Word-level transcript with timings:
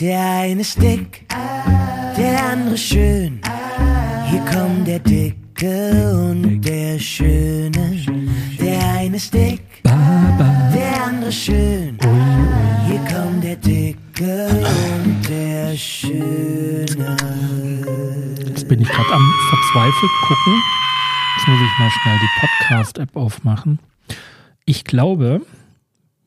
Der 0.00 0.20
eine 0.20 0.60
ist 0.60 0.82
dick, 0.82 1.24
der 2.16 2.46
andere 2.50 2.76
schön. 2.76 3.40
Hier 4.28 4.40
kommt 4.40 4.88
der 4.88 4.98
Dicke 4.98 6.12
und 6.12 6.62
der 6.62 6.98
Schöne. 6.98 8.02
Der 8.60 8.94
eine 8.94 9.16
ist 9.16 9.32
dick, 9.32 9.62
der 9.84 11.04
andere 11.04 11.30
schön. 11.30 11.96
Hier 12.88 12.98
kommt 13.04 13.44
der 13.44 13.54
Dicke 13.54 14.48
und 14.48 15.28
der 15.28 15.76
Schöne. 15.76 17.16
Jetzt 18.48 18.66
bin 18.66 18.80
ich 18.80 18.88
gerade 18.88 19.12
am 19.12 19.32
verzweifelt 19.48 20.12
gucken. 20.26 20.62
Jetzt 21.36 21.46
muss 21.46 21.60
ich 21.60 21.78
mal 21.78 21.90
schnell 21.90 22.18
die 22.18 22.40
Podcast-App 22.40 23.14
aufmachen. 23.14 23.78
Ich 24.64 24.82
glaube, 24.82 25.42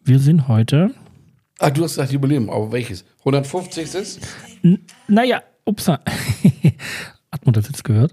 wir 0.05 0.19
sind 0.19 0.47
heute, 0.47 0.91
Ah, 1.59 1.69
du 1.71 1.83
hast 1.83 1.93
gesagt 1.95 2.11
Jubiläum, 2.11 2.49
aber 2.49 2.71
welches? 2.71 3.03
150 3.19 3.93
ist? 3.95 4.19
n- 4.63 4.85
naja, 5.07 5.41
ups, 5.65 5.87
hat 7.31 7.45
man 7.45 7.53
das 7.53 7.67
jetzt 7.67 7.83
gehört? 7.83 8.11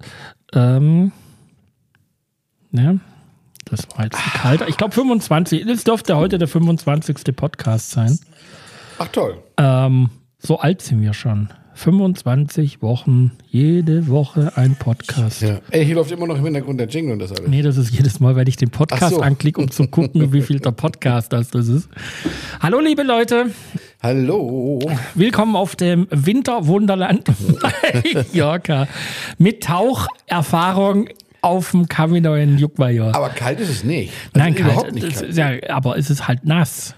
Ähm, 0.54 1.12
ja, 2.72 2.96
das 3.66 3.86
war 3.94 4.04
jetzt 4.04 4.16
ein 4.16 4.40
kalter. 4.40 4.68
Ich 4.68 4.76
glaube 4.76 4.94
25, 4.94 5.66
das 5.66 5.84
dürfte 5.84 6.16
heute 6.16 6.38
der 6.38 6.48
25. 6.48 7.36
Podcast 7.36 7.90
sein. 7.90 8.18
Ach 8.98 9.08
toll. 9.08 9.42
Ähm, 9.58 10.10
so 10.38 10.58
alt 10.58 10.80
sind 10.82 11.02
wir 11.02 11.12
schon. 11.14 11.50
25 11.74 12.82
Wochen, 12.82 13.32
jede 13.50 14.06
Woche 14.08 14.52
ein 14.56 14.76
Podcast. 14.76 15.42
Ja. 15.42 15.58
Ey, 15.70 15.84
hier 15.84 15.96
läuft 15.96 16.12
immer 16.12 16.26
noch 16.26 16.38
im 16.38 16.44
Hintergrund 16.44 16.78
der 16.78 16.86
Jingle 16.88 17.12
und 17.14 17.18
das 17.18 17.32
alles. 17.32 17.48
Nee, 17.48 17.62
das 17.62 17.76
ist 17.76 17.90
jedes 17.90 18.20
Mal, 18.20 18.36
wenn 18.36 18.46
ich 18.46 18.56
den 18.56 18.70
Podcast 18.70 19.14
so. 19.16 19.20
anklicke, 19.20 19.60
um 19.60 19.70
zu 19.70 19.88
gucken, 19.88 20.32
wie 20.32 20.40
viel 20.40 20.60
der 20.60 20.70
Podcast 20.70 21.32
das, 21.32 21.48
das 21.50 21.68
ist. 21.68 21.88
Hallo, 22.60 22.80
liebe 22.80 23.02
Leute. 23.02 23.50
Hallo. 24.02 24.78
Willkommen 25.14 25.56
auf 25.56 25.74
dem 25.76 26.06
Winterwunderland 26.10 27.28
Mallorca 28.32 28.86
mit 29.38 29.64
Taucherfahrung 29.64 31.08
auf 31.40 31.72
dem 31.72 31.88
Camino 31.88 32.34
in 32.36 32.56
Juckmajor. 32.56 33.14
Aber 33.14 33.28
kalt 33.30 33.60
ist 33.60 33.68
es 33.68 33.84
nicht. 33.84 34.12
Also 34.32 34.38
Nein, 34.38 34.54
überhaupt 34.56 34.82
kalt, 34.84 34.94
nicht 34.94 35.14
kalt. 35.16 35.28
ist 35.30 35.36
ja, 35.38 35.50
aber 35.68 35.98
es 35.98 36.08
ist 36.08 36.28
halt 36.28 36.44
nass. 36.44 36.94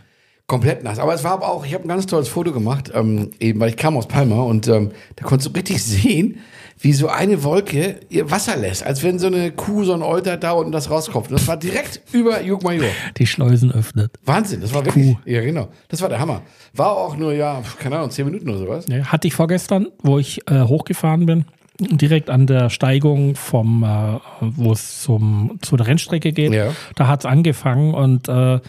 Komplett 0.47 0.85
nass. 0.85 1.01
Aber 1.01 1.13
es 1.13 1.25
war 1.25 1.33
aber 1.33 1.49
auch, 1.49 1.67
ich 1.67 1.75
habe 1.75 1.85
ein 1.85 1.89
ganz 1.89 2.07
tolles 2.07 2.29
Foto 2.29 2.53
gemacht, 2.53 2.93
ähm, 2.95 3.31
eben, 3.41 3.59
weil 3.59 3.71
ich 3.71 3.77
kam 3.77 3.97
aus 3.97 4.07
Palma 4.07 4.43
und 4.43 4.69
ähm, 4.69 4.93
da 5.17 5.25
konntest 5.25 5.51
du 5.51 5.59
richtig 5.59 5.83
sehen, 5.85 6.39
wie 6.79 6.93
so 6.93 7.09
eine 7.09 7.43
Wolke 7.43 8.01
ihr 8.11 8.31
Wasser 8.31 8.57
lässt, 8.57 8.85
als 8.85 9.03
wenn 9.03 9.19
so 9.19 9.27
eine 9.27 9.51
Kuh, 9.51 9.83
so 9.83 9.93
ein 9.93 10.03
Euter 10.03 10.37
da 10.37 10.53
unten 10.53 10.71
das 10.71 10.89
rauskommt. 10.89 11.31
Und 11.31 11.33
das 11.33 11.49
war 11.49 11.57
direkt 11.57 12.01
über 12.13 12.43
Jugmajor. 12.43 12.91
Die 13.17 13.27
Schleusen 13.27 13.73
öffnet. 13.73 14.13
Wahnsinn, 14.25 14.61
das 14.61 14.73
war 14.73 14.85
wirklich. 14.85 15.17
Ja, 15.25 15.41
genau. 15.41 15.69
Das 15.89 16.01
war 16.01 16.09
der 16.09 16.21
Hammer. 16.21 16.43
War 16.75 16.91
auch 16.91 17.17
nur, 17.17 17.33
ja, 17.33 17.63
keine 17.81 17.97
Ahnung, 17.97 18.11
zehn 18.11 18.27
Minuten 18.27 18.49
oder 18.49 18.59
sowas. 18.59 18.85
Ja, 18.89 19.07
hatte 19.07 19.27
ich 19.27 19.35
vorgestern, 19.35 19.89
wo 20.03 20.19
ich 20.19 20.49
äh, 20.49 20.61
hochgefahren 20.63 21.27
bin, 21.27 21.47
direkt 21.79 22.31
an 22.31 22.47
der 22.47 22.71
Steigung 22.71 23.35
vom, 23.35 23.83
äh, 23.83 24.19
wo 24.41 24.73
es 24.73 25.03
zum, 25.03 25.59
zu 25.63 25.77
der 25.77 25.87
Rennstrecke 25.87 26.33
geht. 26.33 26.53
Ja. 26.53 26.73
Da 26.95 27.07
hat 27.09 27.21
es 27.21 27.27
angefangen 27.27 27.95
und 27.95 28.29
äh, 28.29 28.61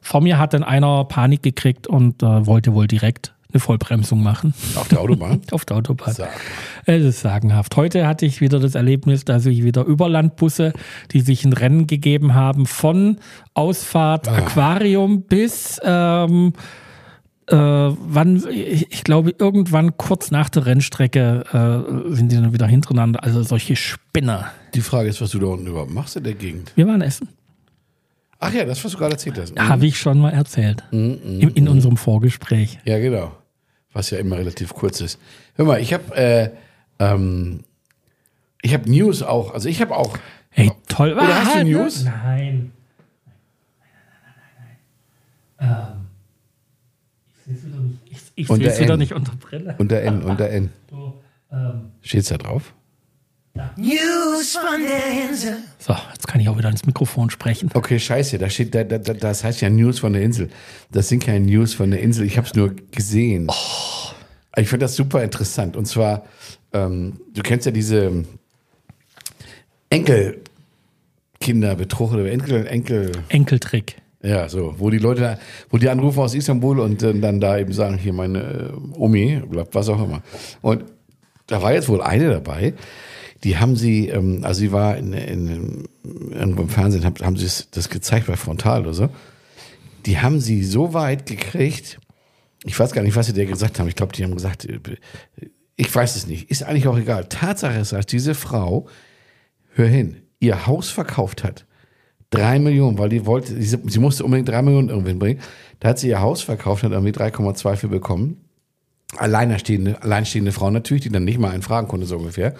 vor 0.00 0.20
mir 0.20 0.38
hat 0.38 0.54
dann 0.54 0.62
einer 0.62 1.04
Panik 1.04 1.42
gekriegt 1.42 1.86
und 1.86 2.22
äh, 2.22 2.46
wollte 2.46 2.74
wohl 2.74 2.86
direkt 2.86 3.34
eine 3.52 3.60
Vollbremsung 3.60 4.20
machen 4.20 4.52
Auf 4.74 4.88
der 4.88 5.00
Autobahn. 5.00 5.40
auf 5.52 5.64
der 5.64 5.76
Autobahn. 5.76 6.12
Sag. 6.12 6.30
Es 6.86 7.04
ist 7.04 7.20
sagenhaft. 7.20 7.76
Heute 7.76 8.06
hatte 8.06 8.26
ich 8.26 8.40
wieder 8.40 8.58
das 8.58 8.74
Erlebnis, 8.74 9.24
dass 9.24 9.46
ich 9.46 9.62
wieder 9.62 9.84
Überlandbusse, 9.84 10.72
die 11.12 11.20
sich 11.20 11.44
ein 11.44 11.52
Rennen 11.52 11.86
gegeben 11.86 12.34
haben, 12.34 12.66
von 12.66 13.18
Ausfahrt 13.54 14.26
Aquarium 14.28 15.22
bis 15.22 15.80
ähm, 15.84 16.52
äh, 17.48 17.56
wann, 17.56 18.42
ich, 18.50 19.04
glaube, 19.04 19.34
irgendwann 19.38 19.96
kurz 19.96 20.30
nach 20.30 20.48
der 20.48 20.66
Rennstrecke 20.66 21.44
äh, 21.52 22.14
sind 22.14 22.32
die 22.32 22.36
dann 22.36 22.52
wieder 22.52 22.66
hintereinander. 22.66 23.22
Also 23.22 23.42
solche 23.42 23.76
Spinner. 23.76 24.50
Die 24.74 24.80
Frage 24.80 25.08
ist, 25.08 25.20
was 25.20 25.30
du 25.30 25.38
da 25.38 25.46
unten 25.46 25.66
überhaupt 25.66 25.90
machst 25.90 26.16
in 26.16 26.24
der 26.24 26.34
Gegend. 26.34 26.72
Wir 26.74 26.86
waren 26.86 27.02
essen. 27.02 27.28
Ach 28.40 28.52
ja, 28.52 28.64
das, 28.64 28.84
was 28.84 28.92
du 28.92 28.98
gerade 28.98 29.12
erzählt 29.12 29.38
hast. 29.38 29.58
Habe 29.58 29.86
ich 29.86 29.98
schon 29.98 30.18
mal 30.18 30.30
erzählt. 30.30 30.82
in, 30.90 31.40
in 31.40 31.68
unserem 31.68 31.96
Vorgespräch. 31.96 32.78
Ja, 32.84 32.98
genau. 32.98 33.32
Was 33.92 34.10
ja 34.10 34.18
immer 34.18 34.36
relativ 34.36 34.74
kurz 34.74 35.00
ist. 35.00 35.18
Hör 35.54 35.64
mal, 35.64 35.80
ich 35.80 35.94
habe 35.94 36.16
äh, 36.16 36.50
ähm, 36.98 37.60
ich 38.62 38.72
habe 38.74 38.90
News 38.90 39.22
auch. 39.22 39.52
Also 39.52 39.68
ich 39.68 39.80
habe 39.80 39.94
auch. 39.94 40.18
Hey, 40.50 40.72
toll. 40.88 41.12
Oder 41.12 41.44
hast 41.44 41.54
du 41.54 41.58
Ah, 41.60 41.64
News? 41.64 42.04
Nein. 42.04 42.12
Nein, 42.24 42.72
nein, 43.78 44.34
nein, 45.58 45.68
nein. 45.68 45.96
Ähm, 45.96 46.06
ich 47.36 47.44
sehe 47.44 47.54
es 47.54 47.66
wieder 47.66 47.80
nicht. 47.80 48.03
Ich, 48.14 48.44
ich 48.44 48.50
Unter 48.50 48.64
sehe 48.64 48.72
es 48.74 48.80
wieder 48.80 48.94
N. 48.94 48.98
nicht 49.00 49.12
unter 49.12 49.32
Brille. 49.36 49.74
Unter 49.78 50.00
N, 50.02 50.22
unter 50.22 50.48
N. 50.50 50.70
So, 50.90 51.22
ähm, 51.52 51.90
Steht's 52.02 52.28
da 52.28 52.38
drauf? 52.38 52.72
News 53.76 54.56
von 54.56 54.82
der 54.82 55.28
Insel. 55.30 55.58
so, 55.78 55.94
jetzt 56.12 56.26
kann 56.26 56.40
ich 56.40 56.48
auch 56.48 56.58
wieder 56.58 56.68
ins 56.70 56.84
Mikrofon 56.86 57.30
sprechen. 57.30 57.70
Okay, 57.72 58.00
scheiße, 58.00 58.36
da 58.38 58.50
steht, 58.50 58.74
da, 58.74 58.82
da, 58.82 58.98
da- 58.98 59.14
das 59.14 59.44
heißt 59.44 59.60
ja 59.60 59.70
News 59.70 60.00
von 60.00 60.12
der 60.12 60.22
Insel. 60.22 60.50
Das 60.90 61.08
sind 61.08 61.22
keine 61.24 61.44
News 61.46 61.72
von 61.74 61.90
der 61.92 62.00
Insel, 62.00 62.26
ich 62.26 62.36
habe 62.36 62.48
es 62.48 62.54
nur 62.54 62.74
gesehen. 62.90 63.48
Ich 64.56 64.68
finde 64.68 64.84
das 64.86 64.96
super 64.96 65.22
interessant. 65.22 65.76
Und 65.76 65.86
zwar, 65.86 66.24
ähm, 66.72 67.20
du 67.32 67.42
kennst 67.42 67.66
ja 67.66 67.70
diese 67.72 68.24
Enkelkinderbetrug 71.40 72.12
oder 72.12 72.30
Enkel, 72.30 72.66
Enkel, 72.66 73.12
Enkeltrick. 73.28 73.96
Ja, 74.24 74.48
so, 74.48 74.74
wo 74.78 74.88
die 74.88 74.98
Leute, 74.98 75.38
wo 75.68 75.76
die 75.76 75.88
anrufen 75.88 76.20
aus 76.20 76.34
Istanbul 76.34 76.80
und 76.80 77.02
äh, 77.02 77.12
dann 77.18 77.40
da 77.40 77.58
eben 77.58 77.72
sagen, 77.72 77.98
hier 77.98 78.14
meine 78.14 78.38
äh, 78.40 78.98
Omi, 78.98 79.42
was 79.70 79.88
auch 79.90 80.02
immer. 80.02 80.22
Und 80.62 80.84
da 81.46 81.60
war 81.60 81.74
jetzt 81.74 81.90
wohl 81.90 82.00
eine 82.00 82.30
dabei, 82.30 82.72
die 83.44 83.58
haben 83.58 83.76
sie, 83.76 84.08
ähm, 84.08 84.40
also 84.42 84.60
sie 84.60 84.72
war 84.72 84.96
in, 84.96 85.12
in, 85.12 85.84
irgendwo 86.30 86.62
im 86.62 86.70
Fernsehen, 86.70 87.04
haben, 87.04 87.16
haben 87.22 87.36
sie 87.36 87.64
das 87.70 87.90
gezeigt 87.90 88.26
bei 88.26 88.36
Frontal 88.36 88.82
oder 88.82 88.94
so. 88.94 89.10
Die 90.06 90.18
haben 90.18 90.40
sie 90.40 90.64
so 90.64 90.94
weit 90.94 91.26
gekriegt, 91.26 91.98
ich 92.64 92.80
weiß 92.80 92.92
gar 92.92 93.02
nicht, 93.02 93.16
was 93.16 93.26
sie 93.26 93.34
dir 93.34 93.44
gesagt 93.44 93.78
haben. 93.78 93.88
Ich 93.88 93.94
glaube, 93.94 94.14
die 94.14 94.24
haben 94.24 94.34
gesagt, 94.34 94.64
äh, 94.64 94.80
ich 95.76 95.94
weiß 95.94 96.16
es 96.16 96.26
nicht, 96.26 96.50
ist 96.50 96.62
eigentlich 96.62 96.88
auch 96.88 96.96
egal. 96.96 97.26
Tatsache 97.28 97.78
ist, 97.78 97.92
dass 97.92 98.06
diese 98.06 98.34
Frau, 98.34 98.88
hör 99.74 99.88
hin, 99.88 100.22
ihr 100.40 100.66
Haus 100.66 100.88
verkauft 100.88 101.44
hat. 101.44 101.66
Drei 102.34 102.58
Millionen, 102.58 102.98
weil 102.98 103.08
die 103.08 103.26
wollte, 103.26 103.54
sie, 103.60 103.78
sie 103.86 103.98
musste 103.98 104.24
unbedingt 104.24 104.48
drei 104.48 104.62
Millionen 104.62 104.88
irgendwann 104.88 105.18
bringen. 105.18 105.40
Da 105.80 105.90
hat 105.90 105.98
sie 105.98 106.08
ihr 106.08 106.20
Haus 106.20 106.42
verkauft, 106.42 106.82
hat 106.82 106.92
irgendwie 106.92 107.12
3,2 107.12 107.76
für 107.76 107.88
bekommen. 107.88 108.38
Alleinerstehende, 109.16 110.02
alleinstehende 110.02 110.50
Frau 110.52 110.70
natürlich, 110.70 111.04
die 111.04 111.10
dann 111.10 111.24
nicht 111.24 111.38
mal 111.38 111.50
einen 111.50 111.62
fragen 111.62 111.86
konnte, 111.88 112.06
so 112.06 112.16
ungefähr. 112.16 112.54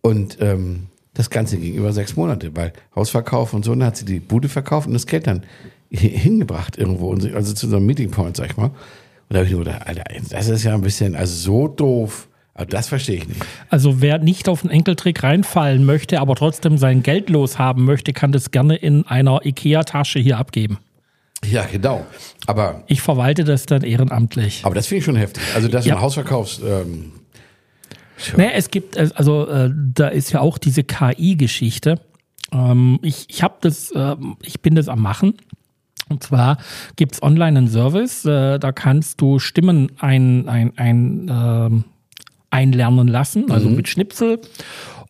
Und 0.00 0.38
ähm, 0.40 0.88
das 1.14 1.30
Ganze 1.30 1.58
ging 1.58 1.74
über 1.74 1.92
sechs 1.92 2.16
Monate, 2.16 2.56
weil 2.56 2.72
Hausverkauf 2.96 3.52
und 3.54 3.64
so, 3.64 3.72
und 3.72 3.80
dann 3.80 3.88
hat 3.88 3.96
sie 3.96 4.04
die 4.04 4.18
Bude 4.18 4.48
verkauft 4.48 4.88
und 4.88 4.94
das 4.94 5.06
Geld 5.06 5.26
dann 5.26 5.44
hi- 5.94 6.08
hingebracht 6.18 6.76
irgendwo, 6.78 7.10
und 7.10 7.32
also 7.34 7.52
zu 7.54 7.68
so 7.68 7.76
einem 7.76 7.86
Meeting 7.86 8.10
Point, 8.10 8.36
sag 8.36 8.50
ich 8.50 8.56
mal. 8.56 8.66
Und 8.68 8.74
da 9.28 9.36
habe 9.36 9.46
ich 9.46 9.52
nur 9.52 9.62
gedacht, 9.64 9.86
Alter, 9.86 10.04
das 10.30 10.48
ist 10.48 10.64
ja 10.64 10.74
ein 10.74 10.80
bisschen, 10.80 11.14
also 11.14 11.34
so 11.34 11.68
doof. 11.68 12.28
Das 12.64 12.88
verstehe 12.88 13.16
ich 13.16 13.28
nicht. 13.28 13.40
Also 13.70 14.00
wer 14.00 14.18
nicht 14.18 14.48
auf 14.48 14.62
den 14.62 14.70
Enkeltrick 14.70 15.22
reinfallen 15.22 15.84
möchte, 15.84 16.20
aber 16.20 16.34
trotzdem 16.34 16.78
sein 16.78 17.02
Geld 17.02 17.30
loshaben 17.30 17.84
möchte, 17.84 18.12
kann 18.12 18.32
das 18.32 18.50
gerne 18.50 18.76
in 18.76 19.06
einer 19.06 19.44
Ikea-Tasche 19.44 20.18
hier 20.18 20.38
abgeben. 20.38 20.78
Ja, 21.44 21.64
genau. 21.70 22.06
Aber, 22.46 22.84
Ich 22.86 23.00
verwalte 23.00 23.44
das 23.44 23.66
dann 23.66 23.82
ehrenamtlich. 23.82 24.60
aber 24.64 24.74
das 24.76 24.86
finde 24.86 24.98
ich 25.00 25.04
schon 25.04 25.16
heftig. 25.16 25.42
Also, 25.54 25.68
dass 25.68 25.84
Ja. 25.86 25.94
du 25.94 25.98
ein 25.98 26.02
Haus 26.02 26.14
verkaufst, 26.14 26.60
ähm, 26.64 27.12
Ne, 28.36 28.52
es 28.54 28.70
gibt, 28.70 28.94
äh, 28.94 29.08
also 29.16 29.48
äh, 29.48 29.68
da 29.74 30.06
ist 30.06 30.30
ja 30.32 30.40
auch 30.40 30.58
diese 30.58 30.84
KI-Geschichte. 30.84 31.98
Ähm, 32.52 33.00
ich 33.02 33.26
ich 33.28 33.42
habe 33.42 33.56
das, 33.60 33.92
ähm, 33.96 34.36
ich 34.42 34.60
bin 34.60 34.76
das 34.76 34.86
am 34.88 35.00
Machen. 35.00 35.34
Und 36.08 36.22
zwar 36.22 36.58
gibt's 36.94 37.20
online 37.22 37.58
einen 37.58 37.68
Service, 37.68 38.24
äh, 38.24 38.58
da 38.60 38.70
kannst 38.70 39.20
du 39.20 39.38
Stimmen 39.40 39.90
ein, 39.98 40.48
ein, 40.48 40.72
ein, 40.76 41.28
ähm, 41.32 41.84
einlernen 42.52 43.08
lassen, 43.08 43.50
also 43.50 43.68
mit 43.68 43.88
Schnipsel. 43.88 44.40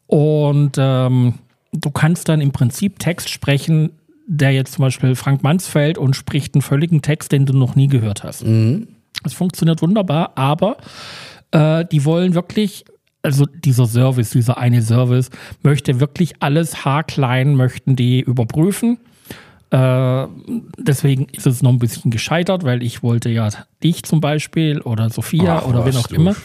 Und 0.06 0.72
ähm, 0.78 1.34
du 1.72 1.90
kannst 1.90 2.28
dann 2.28 2.40
im 2.40 2.52
Prinzip 2.52 2.98
Text 2.98 3.28
sprechen, 3.30 3.90
der 4.26 4.52
jetzt 4.52 4.74
zum 4.74 4.82
Beispiel 4.82 5.14
Frank 5.14 5.42
Mansfeld 5.42 5.98
und 5.98 6.14
spricht 6.14 6.54
einen 6.54 6.62
völligen 6.62 7.02
Text, 7.02 7.32
den 7.32 7.44
du 7.44 7.52
noch 7.52 7.74
nie 7.74 7.88
gehört 7.88 8.22
hast. 8.24 8.42
Das 9.22 9.34
funktioniert 9.34 9.82
wunderbar, 9.82 10.32
aber 10.36 10.76
äh, 11.50 11.84
die 11.90 12.04
wollen 12.04 12.34
wirklich, 12.34 12.84
also 13.22 13.46
dieser 13.46 13.86
Service, 13.86 14.30
dieser 14.30 14.58
eine 14.58 14.82
Service, 14.82 15.30
möchte 15.62 16.00
wirklich 16.00 16.34
alles 16.40 16.84
haarklein, 16.84 17.54
möchten 17.54 17.96
die 17.96 18.20
überprüfen. 18.20 18.98
Äh, 19.70 20.26
deswegen 20.76 21.26
ist 21.32 21.46
es 21.46 21.62
noch 21.62 21.70
ein 21.70 21.78
bisschen 21.78 22.10
gescheitert, 22.10 22.64
weil 22.64 22.82
ich 22.82 23.02
wollte 23.02 23.30
ja 23.30 23.48
dich 23.82 24.02
zum 24.02 24.20
Beispiel 24.20 24.80
oder 24.82 25.08
Sophia 25.08 25.60
Ach, 25.62 25.66
oder 25.66 25.86
wen 25.86 25.96
auch 25.96 26.10
immer. 26.10 26.36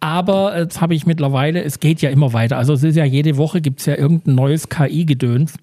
Aber 0.00 0.58
jetzt 0.58 0.80
habe 0.80 0.94
ich 0.94 1.06
mittlerweile, 1.06 1.64
es 1.64 1.80
geht 1.80 2.02
ja 2.02 2.10
immer 2.10 2.32
weiter. 2.32 2.58
Also 2.58 2.74
es 2.74 2.82
ist 2.82 2.96
ja 2.96 3.04
jede 3.04 3.36
Woche 3.36 3.60
gibt 3.60 3.80
es 3.80 3.86
ja 3.86 3.96
irgendein 3.96 4.34
neues 4.34 4.68
KI-Gedöns. 4.68 5.54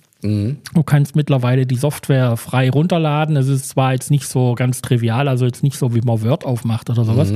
Du 0.73 0.83
kannst 0.83 1.17
mittlerweile 1.17 1.65
die 1.65 1.75
Software 1.75 2.37
frei 2.37 2.69
runterladen. 2.69 3.35
Es 3.35 3.49
ist 3.49 3.67
zwar 3.67 3.91
jetzt 3.91 4.09
nicht 4.09 4.25
so 4.25 4.55
ganz 4.55 4.81
trivial, 4.81 5.27
also 5.27 5.45
jetzt 5.45 5.63
nicht 5.63 5.77
so, 5.77 5.93
wie 5.93 6.01
man 6.01 6.23
Word 6.23 6.45
aufmacht 6.45 6.89
oder 6.89 7.03
sowas. 7.03 7.33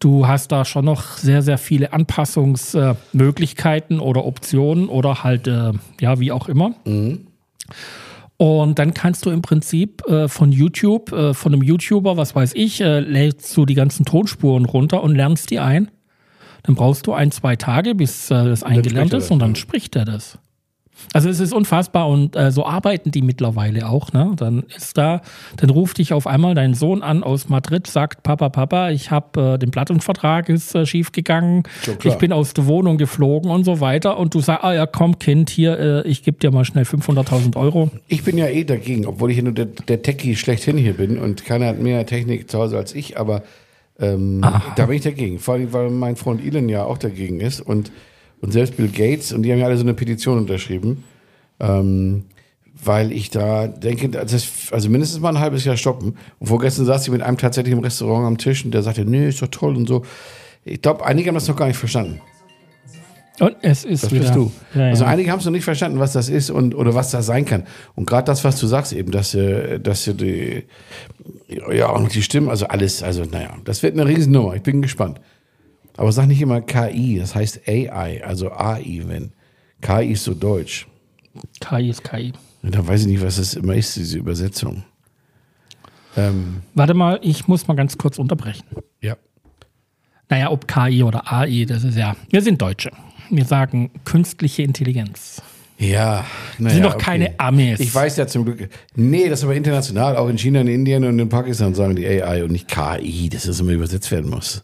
Du 0.00 0.26
hast 0.26 0.50
da 0.50 0.64
schon 0.64 0.86
noch 0.86 1.18
sehr, 1.18 1.42
sehr 1.42 1.58
viele 1.58 1.92
Anpassungsmöglichkeiten 1.92 3.98
äh, 3.98 4.02
oder 4.02 4.24
Optionen 4.24 4.88
oder 4.88 5.22
halt, 5.22 5.46
äh, 5.46 5.72
ja, 6.00 6.18
wie 6.18 6.32
auch 6.32 6.48
immer. 6.48 6.74
Mhm. 6.84 7.26
Und 8.38 8.78
dann 8.78 8.94
kannst 8.94 9.26
du 9.26 9.30
im 9.30 9.42
Prinzip 9.42 10.02
äh, 10.08 10.26
von 10.26 10.50
YouTube, 10.50 11.12
äh, 11.12 11.34
von 11.34 11.52
einem 11.52 11.62
YouTuber, 11.62 12.16
was 12.16 12.34
weiß 12.34 12.54
ich, 12.54 12.80
äh, 12.80 13.00
lädst 13.00 13.54
du 13.56 13.66
die 13.66 13.74
ganzen 13.74 14.06
Tonspuren 14.06 14.64
runter 14.64 15.02
und 15.02 15.14
lernst 15.14 15.50
die 15.50 15.58
ein. 15.58 15.90
Dann 16.62 16.74
brauchst 16.74 17.06
du 17.06 17.12
ein, 17.12 17.30
zwei 17.30 17.56
Tage, 17.56 17.94
bis 17.94 18.30
äh, 18.30 18.44
das 18.44 18.62
eingelernt 18.62 19.12
ist 19.12 19.30
und 19.30 19.38
dann 19.38 19.54
spricht 19.54 19.96
er 19.96 20.04
das. 20.04 20.38
Also 21.12 21.28
es 21.28 21.40
ist 21.40 21.52
unfassbar 21.52 22.08
und 22.08 22.36
äh, 22.36 22.50
so 22.52 22.64
arbeiten 22.64 23.10
die 23.10 23.22
mittlerweile 23.22 23.88
auch. 23.88 24.12
Ne? 24.12 24.32
Dann 24.36 24.64
ist 24.76 24.96
da, 24.96 25.22
dann 25.56 25.70
ruft 25.70 25.98
dich 25.98 26.12
auf 26.12 26.26
einmal 26.26 26.54
dein 26.54 26.74
Sohn 26.74 27.02
an 27.02 27.22
aus 27.22 27.48
Madrid, 27.48 27.86
sagt 27.86 28.22
Papa, 28.22 28.48
Papa, 28.48 28.90
ich 28.90 29.10
habe 29.10 29.54
äh, 29.54 29.58
den 29.58 29.70
Plattenvertrag 29.70 30.48
ist 30.48 30.74
äh, 30.74 30.86
schiefgegangen, 30.86 31.64
ich 32.04 32.14
bin 32.16 32.32
aus 32.32 32.54
der 32.54 32.66
Wohnung 32.66 32.98
geflogen 32.98 33.50
und 33.50 33.64
so 33.64 33.80
weiter. 33.80 34.18
Und 34.18 34.34
du 34.34 34.40
sagst, 34.40 34.64
ah 34.64 34.72
ja, 34.72 34.86
komm 34.86 35.18
Kind, 35.18 35.50
hier, 35.50 35.78
äh, 35.78 36.08
ich 36.08 36.22
gebe 36.22 36.38
dir 36.38 36.50
mal 36.50 36.64
schnell 36.64 36.84
500.000 36.84 37.56
Euro. 37.56 37.90
Ich 38.08 38.22
bin 38.22 38.38
ja 38.38 38.46
eh 38.46 38.64
dagegen, 38.64 39.06
obwohl 39.06 39.30
ich 39.30 39.38
ja 39.38 39.42
nur 39.42 39.52
der, 39.52 39.66
der 39.66 40.02
Techie 40.02 40.36
schlechthin 40.36 40.76
hier 40.76 40.94
bin 40.94 41.18
und 41.18 41.44
keiner 41.44 41.66
hat 41.66 41.80
mehr 41.80 42.06
Technik 42.06 42.50
zu 42.50 42.58
Hause 42.58 42.76
als 42.76 42.94
ich, 42.94 43.18
aber 43.18 43.42
ähm, 44.00 44.40
da 44.76 44.86
bin 44.86 44.96
ich 44.96 45.02
dagegen. 45.02 45.38
Vor 45.38 45.54
allem, 45.54 45.72
weil 45.72 45.90
mein 45.90 46.16
Freund 46.16 46.44
Elon 46.44 46.68
ja 46.68 46.84
auch 46.84 46.98
dagegen 46.98 47.40
ist 47.40 47.60
und 47.60 47.90
und 48.40 48.52
selbst 48.52 48.76
Bill 48.76 48.88
Gates, 48.88 49.32
und 49.32 49.42
die 49.42 49.52
haben 49.52 49.58
ja 49.58 49.66
alle 49.66 49.76
so 49.76 49.82
eine 49.82 49.94
Petition 49.94 50.38
unterschrieben, 50.38 51.04
ähm, 51.58 52.24
weil 52.82 53.12
ich 53.12 53.30
da 53.30 53.66
denke, 53.66 54.08
das, 54.08 54.48
also 54.70 54.88
mindestens 54.88 55.20
mal 55.20 55.30
ein 55.30 55.40
halbes 55.40 55.64
Jahr 55.64 55.76
stoppen. 55.76 56.16
Und 56.38 56.46
vorgestern 56.46 56.86
saß 56.86 57.04
ich 57.04 57.12
mit 57.12 57.20
einem 57.20 57.36
tatsächlich 57.36 57.72
im 57.72 57.80
Restaurant 57.80 58.26
am 58.26 58.38
Tisch 58.38 58.64
und 58.64 58.72
der 58.72 58.82
sagte, 58.82 59.04
nee, 59.04 59.28
ist 59.28 59.42
doch 59.42 59.48
toll 59.48 59.76
und 59.76 59.86
so. 59.86 60.04
Ich 60.64 60.80
glaube, 60.80 61.04
einige 61.04 61.28
haben 61.28 61.34
das 61.34 61.48
noch 61.48 61.56
gar 61.56 61.66
nicht 61.66 61.76
verstanden. 61.76 62.20
Und 63.40 63.56
es 63.62 63.84
ist 63.84 64.04
das 64.04 64.10
bist 64.10 64.34
du. 64.34 64.52
Ja, 64.74 64.82
ja. 64.82 64.88
Also 64.90 65.04
einige 65.04 65.30
haben 65.30 65.38
es 65.38 65.46
noch 65.46 65.52
nicht 65.52 65.64
verstanden, 65.64 65.98
was 65.98 66.12
das 66.12 66.28
ist 66.28 66.50
und 66.50 66.74
oder 66.74 66.94
was 66.94 67.10
das 67.10 67.26
sein 67.26 67.46
kann. 67.46 67.64
Und 67.94 68.06
gerade 68.06 68.26
das, 68.26 68.44
was 68.44 68.60
du 68.60 68.66
sagst 68.66 68.92
eben, 68.92 69.10
dass 69.10 69.34
äh, 69.34 69.80
dass 69.80 70.04
die 70.04 70.64
ja 71.72 71.88
und 71.90 72.14
die 72.14 72.22
Stimmen, 72.22 72.50
also 72.50 72.66
alles, 72.66 73.02
also 73.02 73.24
naja, 73.24 73.56
das 73.64 73.82
wird 73.82 73.98
eine 73.98 74.06
Riesennummer. 74.06 74.54
Ich 74.54 74.62
bin 74.62 74.82
gespannt. 74.82 75.20
Aber 75.96 76.12
sag 76.12 76.26
nicht 76.26 76.40
immer 76.40 76.60
KI, 76.60 77.18
das 77.18 77.34
heißt 77.34 77.68
AI, 77.68 78.22
also 78.24 78.52
AI, 78.52 79.02
wenn. 79.06 79.32
KI 79.80 80.12
ist 80.12 80.24
so 80.24 80.34
deutsch. 80.34 80.86
KI 81.60 81.88
ist 81.88 82.04
KI. 82.04 82.32
Und 82.62 82.74
dann 82.74 82.86
weiß 82.86 83.02
ich 83.02 83.06
nicht, 83.06 83.22
was 83.22 83.36
das 83.36 83.54
immer 83.54 83.74
ist, 83.74 83.96
diese 83.96 84.18
Übersetzung. 84.18 84.84
Ähm, 86.16 86.62
Warte 86.74 86.94
mal, 86.94 87.18
ich 87.22 87.48
muss 87.48 87.66
mal 87.68 87.74
ganz 87.74 87.96
kurz 87.96 88.18
unterbrechen. 88.18 88.64
Ja. 89.00 89.16
Naja, 90.28 90.50
ob 90.50 90.68
KI 90.68 91.02
oder 91.02 91.30
AI, 91.32 91.64
das 91.66 91.84
ist 91.84 91.96
ja. 91.96 92.16
Wir 92.28 92.42
sind 92.42 92.60
Deutsche. 92.60 92.90
Wir 93.30 93.44
sagen 93.44 93.90
künstliche 94.04 94.62
Intelligenz. 94.62 95.42
Ja, 95.78 96.26
naja, 96.58 96.74
sind 96.74 96.84
doch 96.84 96.94
okay. 96.96 97.04
keine 97.04 97.40
Amis. 97.40 97.80
Ich 97.80 97.94
weiß 97.94 98.18
ja 98.18 98.26
zum 98.26 98.44
Glück. 98.44 98.68
Nee, 98.96 99.30
das 99.30 99.38
ist 99.38 99.44
aber 99.44 99.54
international. 99.54 100.16
Auch 100.16 100.28
in 100.28 100.36
China, 100.36 100.60
in 100.60 100.68
Indien 100.68 101.04
und 101.04 101.18
in 101.18 101.28
Pakistan 101.30 101.74
sagen 101.74 101.96
die 101.96 102.06
AI 102.06 102.44
und 102.44 102.52
nicht 102.52 102.68
KI, 102.68 103.30
dass 103.30 103.44
das 103.44 103.60
immer 103.60 103.72
übersetzt 103.72 104.10
werden 104.10 104.28
muss. 104.28 104.62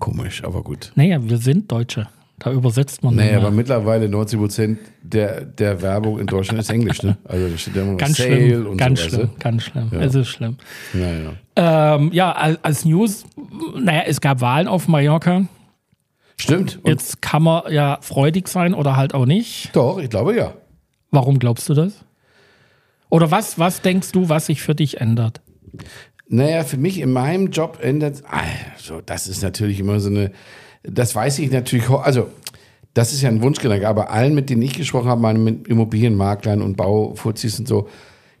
Komisch, 0.00 0.42
aber 0.42 0.62
gut. 0.62 0.92
Naja, 0.96 1.18
wir 1.22 1.38
sind 1.38 1.70
Deutsche. 1.70 2.08
Da 2.38 2.52
übersetzt 2.52 3.02
man. 3.02 3.14
Naja, 3.14 3.38
aber 3.38 3.50
mittlerweile 3.50 4.08
90 4.08 4.38
Prozent 4.38 4.78
der, 5.02 5.42
der 5.42 5.80
Werbung 5.80 6.18
in 6.18 6.26
Deutschland 6.26 6.60
ist 6.60 6.68
Englisch, 6.68 7.02
ne? 7.02 7.16
Also 7.24 7.48
da 7.48 7.56
steht 7.56 7.76
ja 7.76 7.82
immer 7.82 7.96
ganz 7.96 8.16
Sale 8.16 8.36
schlimm, 8.36 8.66
und 8.66 8.76
ganz 8.76 9.02
so. 9.02 9.08
schlimm, 9.08 9.30
ganz 9.38 9.62
schlimm. 9.62 9.88
Ja. 9.92 10.00
Es 10.00 10.14
ist 10.14 10.28
schlimm. 10.28 10.56
Naja. 10.92 11.94
Ähm, 11.94 12.10
ja, 12.12 12.32
als 12.32 12.84
News, 12.84 13.24
naja, 13.80 14.02
es 14.06 14.20
gab 14.20 14.40
Wahlen 14.42 14.68
auf 14.68 14.86
Mallorca. 14.86 15.46
Stimmt. 16.38 16.80
Und 16.82 16.90
Jetzt 16.90 17.22
kann 17.22 17.42
man 17.42 17.72
ja 17.72 17.98
freudig 18.02 18.48
sein 18.48 18.74
oder 18.74 18.96
halt 18.96 19.14
auch 19.14 19.26
nicht. 19.26 19.70
Doch, 19.74 19.98
ich 19.98 20.10
glaube 20.10 20.36
ja. 20.36 20.54
Warum 21.10 21.38
glaubst 21.38 21.68
du 21.68 21.74
das? 21.74 22.04
Oder 23.08 23.30
was, 23.30 23.58
was 23.58 23.82
denkst 23.82 24.12
du, 24.12 24.28
was 24.28 24.46
sich 24.46 24.60
für 24.62 24.74
dich 24.74 25.00
ändert? 25.00 25.40
Naja, 26.28 26.64
für 26.64 26.76
mich 26.76 27.00
in 27.00 27.12
meinem 27.12 27.50
Job 27.50 27.78
ändert, 27.80 28.22
also 28.26 29.00
das 29.00 29.28
ist 29.28 29.42
natürlich 29.42 29.78
immer 29.78 30.00
so 30.00 30.10
eine, 30.10 30.32
das 30.82 31.14
weiß 31.14 31.38
ich 31.38 31.50
natürlich, 31.52 31.88
also 31.88 32.28
das 32.94 33.12
ist 33.12 33.22
ja 33.22 33.28
ein 33.28 33.42
Wunschgedanke, 33.42 33.86
aber 33.86 34.10
allen, 34.10 34.34
mit 34.34 34.50
denen 34.50 34.62
ich 34.62 34.74
gesprochen 34.74 35.08
habe, 35.08 35.20
meine 35.20 35.38
mit 35.38 35.68
Immobilienmaklern 35.68 36.62
und 36.62 36.76
Baufuzis 36.76 37.60
und 37.60 37.68
so, 37.68 37.88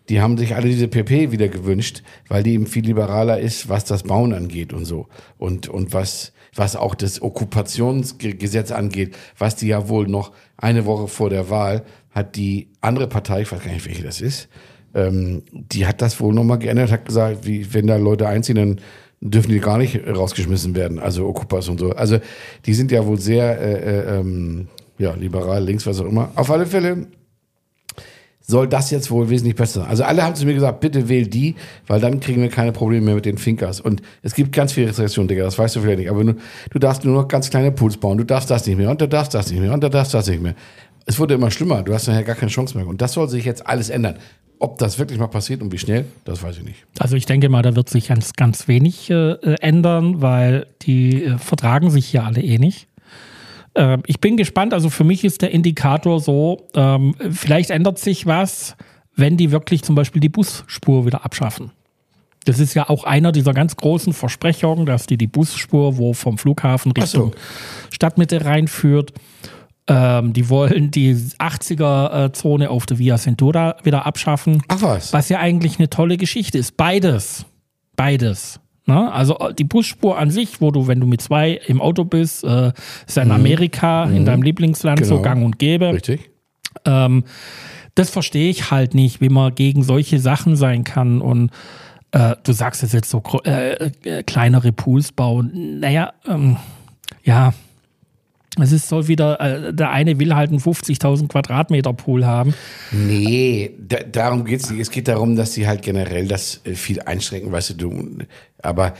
die 0.08 0.20
haben 0.20 0.38
sich 0.38 0.54
alle 0.54 0.68
diese 0.68 0.88
PP 0.88 1.32
wieder 1.32 1.48
gewünscht, 1.48 2.02
weil 2.28 2.42
die 2.42 2.54
eben 2.54 2.66
viel 2.66 2.84
liberaler 2.84 3.40
ist, 3.40 3.68
was 3.68 3.84
das 3.84 4.04
Bauen 4.04 4.32
angeht 4.32 4.72
und 4.72 4.84
so. 4.84 5.06
Und, 5.38 5.68
und 5.68 5.92
was, 5.92 6.32
was 6.54 6.76
auch 6.76 6.94
das 6.94 7.20
Okkupationsgesetz 7.20 8.70
angeht, 8.70 9.16
was 9.36 9.56
die 9.56 9.68
ja 9.68 9.88
wohl 9.88 10.06
noch 10.06 10.32
eine 10.56 10.86
Woche 10.86 11.08
vor 11.08 11.30
der 11.30 11.50
Wahl 11.50 11.84
hat 12.12 12.36
die 12.36 12.68
andere 12.80 13.08
Partei, 13.08 13.42
ich 13.42 13.52
weiß 13.52 13.62
gar 13.62 13.72
nicht, 13.72 13.86
welche 13.86 14.02
das 14.02 14.20
ist, 14.20 14.48
ähm, 14.94 15.42
die 15.52 15.86
hat 15.86 16.00
das 16.00 16.18
wohl 16.20 16.32
nochmal 16.32 16.58
geändert, 16.58 16.90
hat 16.90 17.04
gesagt, 17.04 17.46
wie, 17.46 17.74
wenn 17.74 17.86
da 17.86 17.96
Leute 17.96 18.26
einziehen, 18.26 18.56
dann 18.56 18.80
dürfen 19.20 19.50
die 19.50 19.60
gar 19.60 19.76
nicht 19.76 20.00
rausgeschmissen 20.06 20.74
werden, 20.74 20.98
also 20.98 21.26
Okupas 21.26 21.68
und 21.68 21.78
so. 21.78 21.90
Also 21.90 22.18
die 22.64 22.74
sind 22.74 22.90
ja 22.90 23.04
wohl 23.06 23.20
sehr 23.20 23.60
äh, 23.60 23.72
äh, 23.74 24.18
ähm, 24.18 24.68
ja, 24.98 25.14
liberal, 25.14 25.62
links, 25.62 25.86
was 25.86 26.00
auch 26.00 26.06
immer. 26.06 26.30
Auf 26.36 26.50
alle 26.50 26.64
Fälle 26.64 27.06
soll 28.46 28.68
das 28.68 28.90
jetzt 28.90 29.10
wohl 29.10 29.28
wesentlich 29.28 29.56
besser 29.56 29.80
sein. 29.80 29.90
Also 29.90 30.04
alle 30.04 30.22
haben 30.22 30.36
zu 30.36 30.46
mir 30.46 30.54
gesagt, 30.54 30.80
bitte 30.80 31.08
wähl 31.08 31.26
die, 31.26 31.56
weil 31.86 32.00
dann 32.00 32.20
kriegen 32.20 32.42
wir 32.42 32.48
keine 32.48 32.72
Probleme 32.72 33.06
mehr 33.06 33.14
mit 33.16 33.26
den 33.26 33.38
Finkers. 33.38 33.80
Und 33.80 34.02
es 34.22 34.34
gibt 34.34 34.52
ganz 34.52 34.72
viele 34.72 34.88
Restriktionen, 34.88 35.28
Digga, 35.28 35.44
das 35.44 35.58
weißt 35.58 35.76
du 35.76 35.80
vielleicht 35.80 35.98
nicht. 35.98 36.10
Aber 36.10 36.22
nur, 36.22 36.36
du 36.70 36.78
darfst 36.78 37.04
nur 37.04 37.20
noch 37.20 37.28
ganz 37.28 37.50
kleine 37.50 37.72
Pools 37.72 37.96
bauen, 37.96 38.18
du 38.18 38.24
darfst 38.24 38.48
das 38.50 38.64
nicht 38.66 38.76
mehr 38.76 38.90
und 38.90 39.00
du 39.00 39.08
darfst 39.08 39.34
das 39.34 39.50
nicht 39.50 39.60
mehr 39.60 39.72
und 39.72 39.82
du 39.82 39.90
darfst 39.90 40.14
das 40.14 40.28
nicht 40.28 40.40
mehr. 40.40 40.54
Es 41.06 41.18
wurde 41.18 41.34
immer 41.34 41.50
schlimmer, 41.50 41.82
du 41.82 41.92
hast 41.92 42.06
nachher 42.06 42.22
gar 42.22 42.36
keine 42.36 42.50
Chance 42.50 42.76
mehr. 42.76 42.86
Und 42.86 43.00
das 43.00 43.14
soll 43.14 43.28
sich 43.28 43.44
jetzt 43.44 43.66
alles 43.66 43.90
ändern. 43.90 44.16
Ob 44.58 44.78
das 44.78 44.98
wirklich 44.98 45.18
mal 45.18 45.26
passiert 45.26 45.60
und 45.60 45.72
wie 45.72 45.78
schnell, 45.78 46.06
das 46.24 46.42
weiß 46.42 46.58
ich 46.58 46.64
nicht. 46.64 46.86
Also 46.98 47.16
ich 47.16 47.26
denke 47.26 47.48
mal, 47.48 47.62
da 47.62 47.76
wird 47.76 47.90
sich 47.90 48.08
ganz, 48.08 48.32
ganz 48.32 48.68
wenig 48.68 49.10
äh, 49.10 49.34
ändern, 49.60 50.22
weil 50.22 50.66
die 50.82 51.24
äh, 51.24 51.38
vertragen 51.38 51.90
sich 51.90 52.06
hier 52.06 52.24
alle 52.24 52.40
eh 52.40 52.58
nicht. 52.58 52.88
Ähm, 53.76 54.02
ich 54.06 54.20
bin 54.20 54.36
gespannt, 54.36 54.74
also 54.74 54.90
für 54.90 55.04
mich 55.04 55.24
ist 55.24 55.42
der 55.42 55.52
Indikator 55.52 56.18
so, 56.20 56.66
ähm, 56.74 57.14
vielleicht 57.30 57.70
ändert 57.70 57.98
sich 57.98 58.26
was, 58.26 58.76
wenn 59.14 59.36
die 59.36 59.52
wirklich 59.52 59.82
zum 59.82 59.94
Beispiel 59.94 60.20
die 60.20 60.28
Busspur 60.28 61.06
wieder 61.06 61.24
abschaffen. 61.24 61.70
Das 62.44 62.58
ist 62.60 62.74
ja 62.74 62.88
auch 62.88 63.04
einer 63.04 63.32
dieser 63.32 63.52
ganz 63.52 63.76
großen 63.76 64.12
Versprechungen, 64.12 64.86
dass 64.86 65.06
die 65.06 65.16
die 65.16 65.26
Busspur, 65.26 65.98
wo 65.98 66.12
vom 66.12 66.38
Flughafen 66.38 66.92
Richtung 66.92 67.32
so. 67.32 67.38
Stadtmitte 67.90 68.44
reinführt, 68.44 69.12
ähm, 69.88 70.32
die 70.32 70.48
wollen 70.48 70.90
die 70.90 71.14
80er-Zone 71.14 72.70
auf 72.70 72.86
der 72.86 72.98
Via 72.98 73.18
Centura 73.18 73.76
wieder 73.82 74.06
abschaffen. 74.06 74.62
Ach 74.68 74.82
was. 74.82 75.12
Was 75.12 75.28
ja 75.28 75.38
eigentlich 75.38 75.78
eine 75.78 75.90
tolle 75.90 76.16
Geschichte 76.16 76.58
ist. 76.58 76.76
Beides. 76.76 77.46
Beides. 77.94 78.60
Ne? 78.86 79.12
Also 79.12 79.36
die 79.58 79.64
Busspur 79.64 80.16
an 80.16 80.30
sich, 80.30 80.60
wo 80.60 80.70
du, 80.70 80.86
wenn 80.86 81.00
du 81.00 81.06
mit 81.06 81.20
zwei 81.20 81.52
im 81.66 81.82
Auto 81.82 82.04
bist, 82.04 82.44
äh, 82.44 82.72
ist 83.06 83.16
ja 83.16 83.22
in 83.22 83.28
mhm. 83.28 83.34
Amerika, 83.34 84.06
mhm. 84.06 84.16
in 84.16 84.24
deinem 84.24 84.42
Lieblingsland 84.42 85.00
genau. 85.00 85.16
so 85.16 85.22
gang 85.22 85.44
und 85.44 85.58
gäbe. 85.58 85.92
Richtig. 85.92 86.30
Ähm, 86.84 87.24
das 87.96 88.10
verstehe 88.10 88.48
ich 88.48 88.70
halt 88.70 88.94
nicht, 88.94 89.20
wie 89.20 89.28
man 89.28 89.54
gegen 89.54 89.82
solche 89.82 90.20
Sachen 90.20 90.54
sein 90.54 90.84
kann. 90.84 91.20
Und 91.20 91.50
äh, 92.12 92.36
du 92.44 92.52
sagst 92.52 92.84
es 92.84 92.92
jetzt 92.92 93.10
so 93.10 93.22
äh, 93.44 93.72
äh, 93.72 94.22
kleinere 94.22 94.70
Pools 94.70 95.10
bauen. 95.10 95.80
Naja, 95.80 96.12
ähm, 96.28 96.56
ja, 97.24 97.54
es 98.62 98.72
ist 98.72 98.88
soll 98.88 99.08
wieder, 99.08 99.40
äh, 99.40 99.74
der 99.74 99.90
eine 99.90 100.18
will 100.18 100.34
halt 100.34 100.50
einen 100.50 100.60
50.000 100.60 101.28
Quadratmeter 101.28 101.92
Pool 101.92 102.24
haben. 102.24 102.54
Nee, 102.90 103.72
da, 103.78 103.98
darum 104.00 104.44
geht's 104.44 104.70
nicht. 104.70 104.80
Es 104.80 104.90
geht 104.90 105.08
darum, 105.08 105.36
dass 105.36 105.54
sie 105.54 105.66
halt 105.66 105.82
generell 105.82 106.26
das 106.26 106.60
äh, 106.64 106.74
viel 106.74 107.00
einschränken, 107.00 107.52
weißt 107.52 107.70
du, 107.70 107.74
du. 107.74 108.18
Aber 108.62 108.94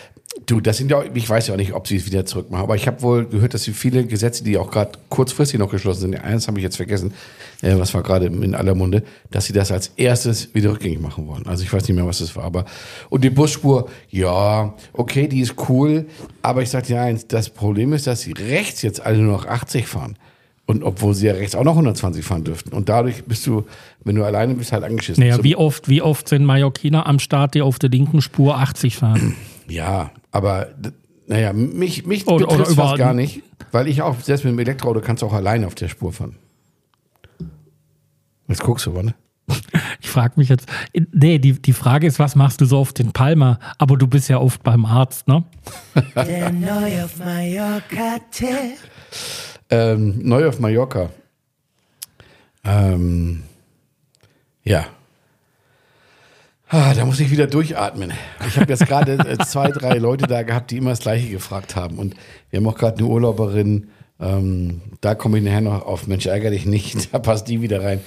Du, 0.45 0.61
das 0.61 0.77
sind 0.77 0.91
ja, 0.91 1.03
ich 1.15 1.29
weiß 1.29 1.47
ja 1.47 1.55
auch 1.55 1.59
nicht, 1.59 1.73
ob 1.73 1.89
sie 1.89 1.97
es 1.97 2.07
wieder 2.07 2.27
zurückmachen, 2.27 2.65
aber 2.65 2.77
ich 2.77 2.87
habe 2.87 3.01
wohl 3.01 3.27
gehört, 3.27 3.55
dass 3.55 3.63
sie 3.63 3.73
viele 3.73 4.05
Gesetze, 4.05 4.45
die 4.45 4.59
auch 4.59 4.71
gerade 4.71 4.93
kurzfristig 5.09 5.59
noch 5.59 5.71
geschlossen 5.71 6.01
sind, 6.01 6.15
eins 6.17 6.47
habe 6.47 6.59
ich 6.59 6.63
jetzt 6.63 6.77
vergessen, 6.77 7.15
äh, 7.63 7.75
was 7.79 7.95
war 7.95 8.03
gerade 8.03 8.27
in 8.27 8.55
aller 8.55 8.75
Munde, 8.75 9.03
dass 9.31 9.47
sie 9.47 9.55
das 9.55 9.73
als 9.73 9.93
erstes 9.97 10.55
wieder 10.55 10.73
rückgängig 10.73 11.01
machen 11.01 11.27
wollen. 11.27 11.47
Also 11.47 11.63
ich 11.63 11.73
weiß 11.73 11.89
nicht 11.89 11.97
mehr, 11.97 12.07
was 12.07 12.19
das 12.19 12.37
war, 12.37 12.45
aber 12.45 12.67
und 13.09 13.25
die 13.25 13.31
Busspur, 13.31 13.89
ja, 14.11 14.75
okay, 14.93 15.27
die 15.27 15.41
ist 15.41 15.55
cool, 15.69 16.07
aber 16.43 16.63
ich 16.63 16.69
sage 16.69 16.89
dir 16.89 17.01
eins, 17.01 17.27
das 17.27 17.49
Problem 17.49 17.95
ist, 17.95 18.07
dass 18.07 18.21
sie 18.21 18.33
rechts 18.33 18.83
jetzt 18.83 19.01
alle 19.01 19.19
nur 19.19 19.33
noch 19.33 19.47
80 19.47 19.87
fahren. 19.87 20.17
Und 20.69 20.83
obwohl 20.83 21.15
sie 21.15 21.27
ja 21.27 21.33
rechts 21.33 21.55
auch 21.55 21.63
noch 21.63 21.75
120 21.75 22.25
fahren 22.25 22.43
dürften. 22.43 22.73
Und 22.73 22.89
dadurch 22.89 23.25
bist 23.25 23.47
du, 23.47 23.67
wenn 24.03 24.17
du 24.17 24.25
alleine 24.25 24.55
bist, 24.55 24.73
halt 24.73 24.83
angeschissen. 24.83 25.23
Naja, 25.23 25.43
wie 25.45 25.55
oft, 25.55 25.89
wie 25.89 26.03
oft 26.03 26.29
sind 26.29 26.45
Mallorquiner 26.45 27.07
am 27.07 27.21
Start, 27.21 27.55
die 27.55 27.63
auf 27.63 27.79
der 27.79 27.89
linken 27.89 28.21
Spur 28.21 28.59
80 28.59 28.97
fahren? 28.97 29.37
Ja, 29.69 30.11
aber 30.31 30.69
naja, 31.27 31.53
mich, 31.53 32.07
mich 32.07 32.27
oder, 32.27 32.47
betrifft 32.47 32.73
oder 32.73 32.83
fast 32.83 32.97
gar 32.99 33.15
nicht, 33.15 33.43
weil 33.73 33.89
ich 33.89 34.03
auch, 34.03 34.21
selbst 34.21 34.45
mit 34.45 34.53
dem 34.53 34.59
Elektroauto 34.59 35.01
kannst 35.01 35.23
du 35.23 35.27
auch 35.27 35.33
alleine 35.33 35.67
auf 35.67 35.75
der 35.75 35.89
Spur 35.89 36.13
fahren. 36.13 36.37
Jetzt 38.49 38.63
guckst 38.63 38.87
du, 38.87 38.91
ne? 39.03 39.15
Ich 40.01 40.11
frage 40.11 40.35
mich 40.37 40.49
jetzt, 40.49 40.69
nee, 41.13 41.39
die, 41.39 41.61
die 41.61 41.73
Frage 41.73 42.07
ist, 42.07 42.19
was 42.19 42.37
machst 42.37 42.61
du 42.61 42.65
so 42.65 42.79
auf 42.79 42.93
den 42.93 43.13
Palma? 43.13 43.59
Aber 43.77 43.97
du 43.97 44.07
bist 44.07 44.29
ja 44.29 44.39
oft 44.39 44.63
beim 44.63 44.85
Arzt, 44.85 45.27
ne? 45.27 45.45
Der 46.15 46.53
neu 46.53 47.03
auf 47.03 47.19
Mallorca-Tipp. 47.19 48.79
Ähm, 49.69 50.21
neu 50.23 50.49
auf 50.49 50.61
Mallorca. 50.61 51.11
Ähm, 52.65 53.43
ja. 54.65 54.87
Ah, 56.69 56.95
da 56.95 57.05
muss 57.05 57.21
ich 57.21 57.31
wieder 57.31 57.47
durchatmen. 57.47 58.13
Ich 58.49 58.59
habe 58.59 58.73
jetzt 58.73 58.87
gerade 58.87 59.13
äh, 59.13 59.39
zwei, 59.45 59.71
drei 59.71 59.99
Leute 59.99 60.27
da 60.27 60.43
gehabt, 60.43 60.73
die 60.73 60.79
immer 60.79 60.91
das 60.91 61.01
Gleiche 61.01 61.29
gefragt 61.29 61.77
haben. 61.77 61.99
Und 61.99 62.17
wir 62.51 62.59
haben 62.59 62.67
auch 62.67 62.77
gerade 62.77 62.99
eine 62.99 63.07
Urlauberin, 63.07 63.89
ähm, 64.21 64.81
da 65.01 65.15
komme 65.15 65.39
ich 65.39 65.45
nachher 65.45 65.61
noch 65.61 65.87
auf. 65.87 66.09
Mensch, 66.09 66.27
ärgere 66.27 66.51
dich 66.51 66.67
nicht, 66.67 67.09
da 67.15 67.21
passt 67.21 67.47
die 67.49 67.63
wieder 67.63 67.85
rein. 67.85 68.01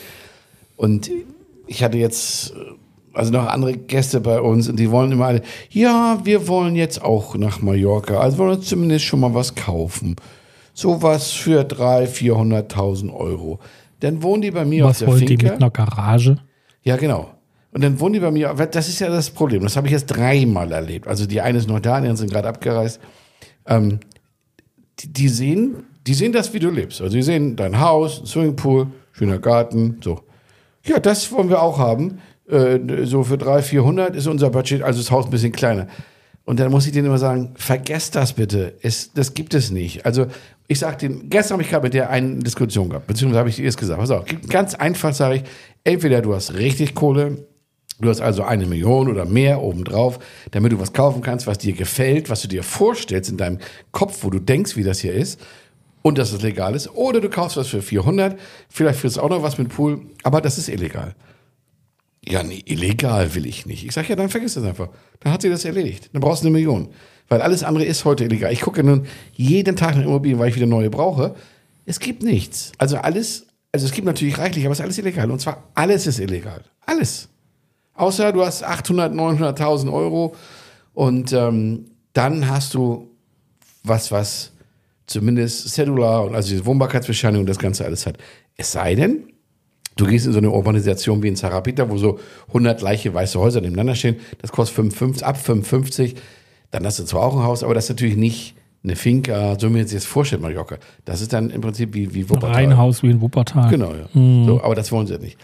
Und 0.75 1.09
ich 1.67 1.83
hatte 1.83 1.97
jetzt 1.97 2.51
äh, 2.51 2.55
also 3.13 3.31
noch 3.31 3.47
andere 3.47 3.77
Gäste 3.77 4.19
bei 4.19 4.41
uns 4.41 4.67
und 4.67 4.77
die 4.77 4.91
wollen 4.91 5.11
immer 5.11 5.27
alle, 5.27 5.41
ja, 5.69 6.19
wir 6.23 6.47
wollen 6.47 6.75
jetzt 6.75 7.01
auch 7.01 7.35
nach 7.35 7.61
Mallorca, 7.61 8.19
also 8.19 8.37
wollen 8.37 8.57
uns 8.57 8.67
zumindest 8.67 9.05
schon 9.05 9.21
mal 9.21 9.33
was 9.33 9.55
kaufen. 9.55 10.15
Sowas 10.73 11.31
für 11.31 11.61
300.000, 11.61 12.69
400.000 12.69 13.13
Euro. 13.13 13.59
Dann 14.01 14.21
wohnen 14.21 14.41
die 14.41 14.51
bei 14.51 14.65
mir 14.65 14.85
Was 14.85 14.91
auf 14.91 14.99
der 14.99 15.07
wollen 15.07 15.19
die 15.21 15.27
Finca. 15.27 15.43
mit 15.45 15.53
einer 15.55 15.71
Garage? 15.71 16.37
Ja, 16.83 16.95
genau. 16.95 17.31
Und 17.71 17.83
dann 17.83 17.99
wohnen 17.99 18.13
die 18.13 18.19
bei 18.19 18.31
mir, 18.31 18.53
das 18.53 18.89
ist 18.89 18.99
ja 18.99 19.09
das 19.09 19.29
Problem, 19.29 19.61
das 19.61 19.77
habe 19.77 19.87
ich 19.87 19.93
jetzt 19.93 20.07
dreimal 20.07 20.71
erlebt. 20.71 21.07
Also 21.07 21.25
die 21.25 21.41
eine 21.41 21.57
ist 21.57 21.67
noch 21.67 21.79
da, 21.79 21.91
die 21.91 21.97
anderen 21.97 22.17
sind 22.17 22.31
gerade 22.31 22.47
abgereist. 22.47 22.99
Ähm, 23.67 23.99
die, 24.99 25.13
die, 25.13 25.29
sehen, 25.29 25.83
die 26.07 26.13
sehen 26.13 26.31
das, 26.31 26.53
wie 26.53 26.59
du 26.59 26.69
lebst. 26.69 27.01
Also 27.01 27.15
die 27.15 27.21
sehen 27.21 27.55
dein 27.55 27.79
Haus, 27.79 28.23
Swimmingpool, 28.25 28.87
schöner 29.11 29.37
Garten, 29.37 29.99
so. 30.03 30.21
Ja, 30.83 30.99
das 30.99 31.31
wollen 31.31 31.49
wir 31.49 31.61
auch 31.61 31.77
haben. 31.77 32.19
Äh, 32.49 32.79
so 33.03 33.23
für 33.23 33.37
300, 33.37 33.63
400 33.63 34.15
ist 34.15 34.25
unser 34.25 34.49
Budget, 34.49 34.81
also 34.81 34.99
das 34.99 35.11
Haus 35.11 35.25
ein 35.25 35.31
bisschen 35.31 35.51
kleiner. 35.51 35.87
Und 36.45 36.59
dann 36.59 36.71
muss 36.71 36.87
ich 36.87 36.91
denen 36.91 37.05
immer 37.05 37.19
sagen, 37.19 37.51
vergesst 37.53 38.15
das 38.15 38.33
bitte. 38.33 38.73
Es, 38.81 39.13
das 39.13 39.35
gibt 39.35 39.53
es 39.53 39.69
nicht. 39.69 40.07
Also 40.07 40.25
ich 40.67 40.79
sage 40.79 40.97
denen, 40.97 41.29
gestern 41.29 41.53
habe 41.53 41.63
ich 41.63 41.69
gerade 41.69 41.83
mit 41.83 41.93
der 41.93 42.09
eine 42.09 42.37
Diskussion 42.37 42.89
gehabt, 42.89 43.05
beziehungsweise 43.05 43.39
habe 43.39 43.49
ich 43.49 43.59
ihr 43.59 43.69
es 43.69 43.77
gesagt. 43.77 43.99
Pass 43.99 44.09
auf, 44.09 44.25
ganz 44.47 44.73
einfach 44.73 45.13
sage 45.13 45.35
ich, 45.35 45.43
entweder 45.83 46.21
du 46.21 46.33
hast 46.33 46.55
richtig 46.55 46.95
Kohle, 46.95 47.45
du 47.99 48.09
hast 48.09 48.21
also 48.21 48.43
eine 48.43 48.65
Million 48.65 49.07
oder 49.07 49.25
mehr 49.25 49.61
obendrauf, 49.61 50.19
damit 50.51 50.71
du 50.71 50.79
was 50.79 50.93
kaufen 50.93 51.21
kannst, 51.21 51.47
was 51.47 51.57
dir 51.57 51.73
gefällt, 51.73 52.29
was 52.29 52.41
du 52.41 52.47
dir 52.47 52.63
vorstellst 52.63 53.29
in 53.29 53.37
deinem 53.37 53.59
Kopf, 53.91 54.23
wo 54.23 54.29
du 54.29 54.39
denkst, 54.39 54.75
wie 54.75 54.83
das 54.83 54.99
hier 54.99 55.13
ist 55.13 55.39
und 56.01 56.17
dass 56.17 56.31
es 56.31 56.41
legal 56.41 56.75
ist. 56.75 56.89
Oder 56.95 57.21
du 57.21 57.29
kaufst 57.29 57.57
was 57.57 57.67
für 57.67 57.81
400, 57.81 58.39
vielleicht 58.69 58.99
führst 58.99 59.17
du 59.17 59.21
auch 59.21 59.29
noch 59.29 59.43
was 59.43 59.57
mit 59.57 59.69
Pool, 59.69 60.01
aber 60.23 60.41
das 60.41 60.57
ist 60.57 60.69
illegal. 60.69 61.15
Ja, 62.25 62.43
nee, 62.43 62.61
illegal 62.65 63.33
will 63.33 63.45
ich 63.45 63.65
nicht. 63.65 63.85
Ich 63.85 63.93
sage 63.93 64.09
ja, 64.09 64.15
dann 64.15 64.29
vergiss 64.29 64.53
das 64.53 64.63
einfach. 64.63 64.89
Dann 65.21 65.31
hat 65.33 65.41
sie 65.41 65.49
das 65.49 65.65
erledigt. 65.65 66.09
Dann 66.13 66.21
brauchst 66.21 66.43
du 66.43 66.47
eine 66.47 66.53
Million. 66.53 66.89
Weil 67.29 67.41
alles 67.41 67.63
andere 67.63 67.85
ist 67.85 68.05
heute 68.05 68.25
illegal. 68.25 68.51
Ich 68.51 68.61
gucke 68.61 68.83
nun 68.83 69.05
jeden 69.33 69.75
Tag 69.75 69.95
nach 69.95 70.03
Immobilien, 70.03 70.39
weil 70.39 70.49
ich 70.49 70.55
wieder 70.55 70.65
neue 70.65 70.89
brauche. 70.89 71.35
Es 71.85 71.99
gibt 71.99 72.23
nichts. 72.23 72.71
Also 72.77 72.97
alles, 72.97 73.47
also 73.71 73.85
es 73.85 73.91
gibt 73.93 74.05
natürlich 74.05 74.37
reichlich, 74.37 74.65
aber 74.65 74.73
es 74.73 74.79
ist 74.79 74.83
alles 74.83 74.97
illegal. 74.97 75.31
Und 75.31 75.39
zwar 75.39 75.69
alles 75.75 76.07
ist 76.07 76.19
illegal. 76.19 76.63
Alles. 76.85 77.28
Außer 77.99 78.31
du 78.31 78.45
hast 78.45 78.63
800, 78.63 79.13
900.000 79.13 79.91
Euro 79.91 80.33
und 80.93 81.33
ähm, 81.33 81.85
dann 82.13 82.49
hast 82.49 82.73
du 82.73 83.09
was, 83.83 84.11
was 84.11 84.53
zumindest 85.05 85.67
Cellular 85.69 86.23
und 86.23 86.33
also 86.33 86.49
diese 86.49 86.65
Wohnbarkeitsbescheinigung 86.65 87.45
das 87.45 87.59
Ganze 87.59 87.83
alles 87.83 88.05
hat. 88.05 88.17
Es 88.55 88.71
sei 88.71 88.95
denn, 88.95 89.23
du 89.97 90.05
gehst 90.05 90.25
in 90.27 90.31
so 90.31 90.37
eine 90.37 90.49
Urbanisation 90.49 91.21
wie 91.21 91.27
in 91.27 91.35
Zarapita, 91.35 91.89
wo 91.89 91.97
so 91.97 92.19
100 92.47 92.79
gleiche 92.79 93.13
weiße 93.13 93.37
Häuser 93.37 93.59
nebeneinander 93.59 93.95
stehen, 93.95 94.15
das 94.41 94.53
kostet 94.53 94.77
55, 94.77 95.25
ab 95.25 95.37
55, 95.37 96.15
dann 96.71 96.85
hast 96.85 96.99
du 96.99 97.03
zwar 97.03 97.23
auch 97.23 97.35
ein 97.35 97.43
Haus, 97.43 97.63
aber 97.63 97.73
das 97.73 97.85
ist 97.85 97.89
natürlich 97.89 98.15
nicht 98.15 98.55
eine 98.81 98.95
Finca, 98.95 99.59
so 99.59 99.67
wie 99.67 99.73
man 99.73 99.87
sich 99.87 99.97
das 99.97 100.05
vorstellt, 100.05 100.41
Mallorca. 100.41 100.77
Das 101.03 101.19
ist 101.19 101.33
dann 101.33 101.49
im 101.49 101.59
Prinzip 101.59 101.93
wie, 101.93 102.13
wie 102.13 102.29
Wuppertal. 102.29 102.51
Reihenhaus 102.51 103.03
wie 103.03 103.09
in 103.09 103.19
Wuppertal. 103.19 103.69
Genau, 103.69 103.91
ja. 103.91 104.07
So, 104.13 104.61
aber 104.63 104.75
das 104.75 104.89
wollen 104.93 105.05
sie 105.05 105.17
nicht. 105.17 105.37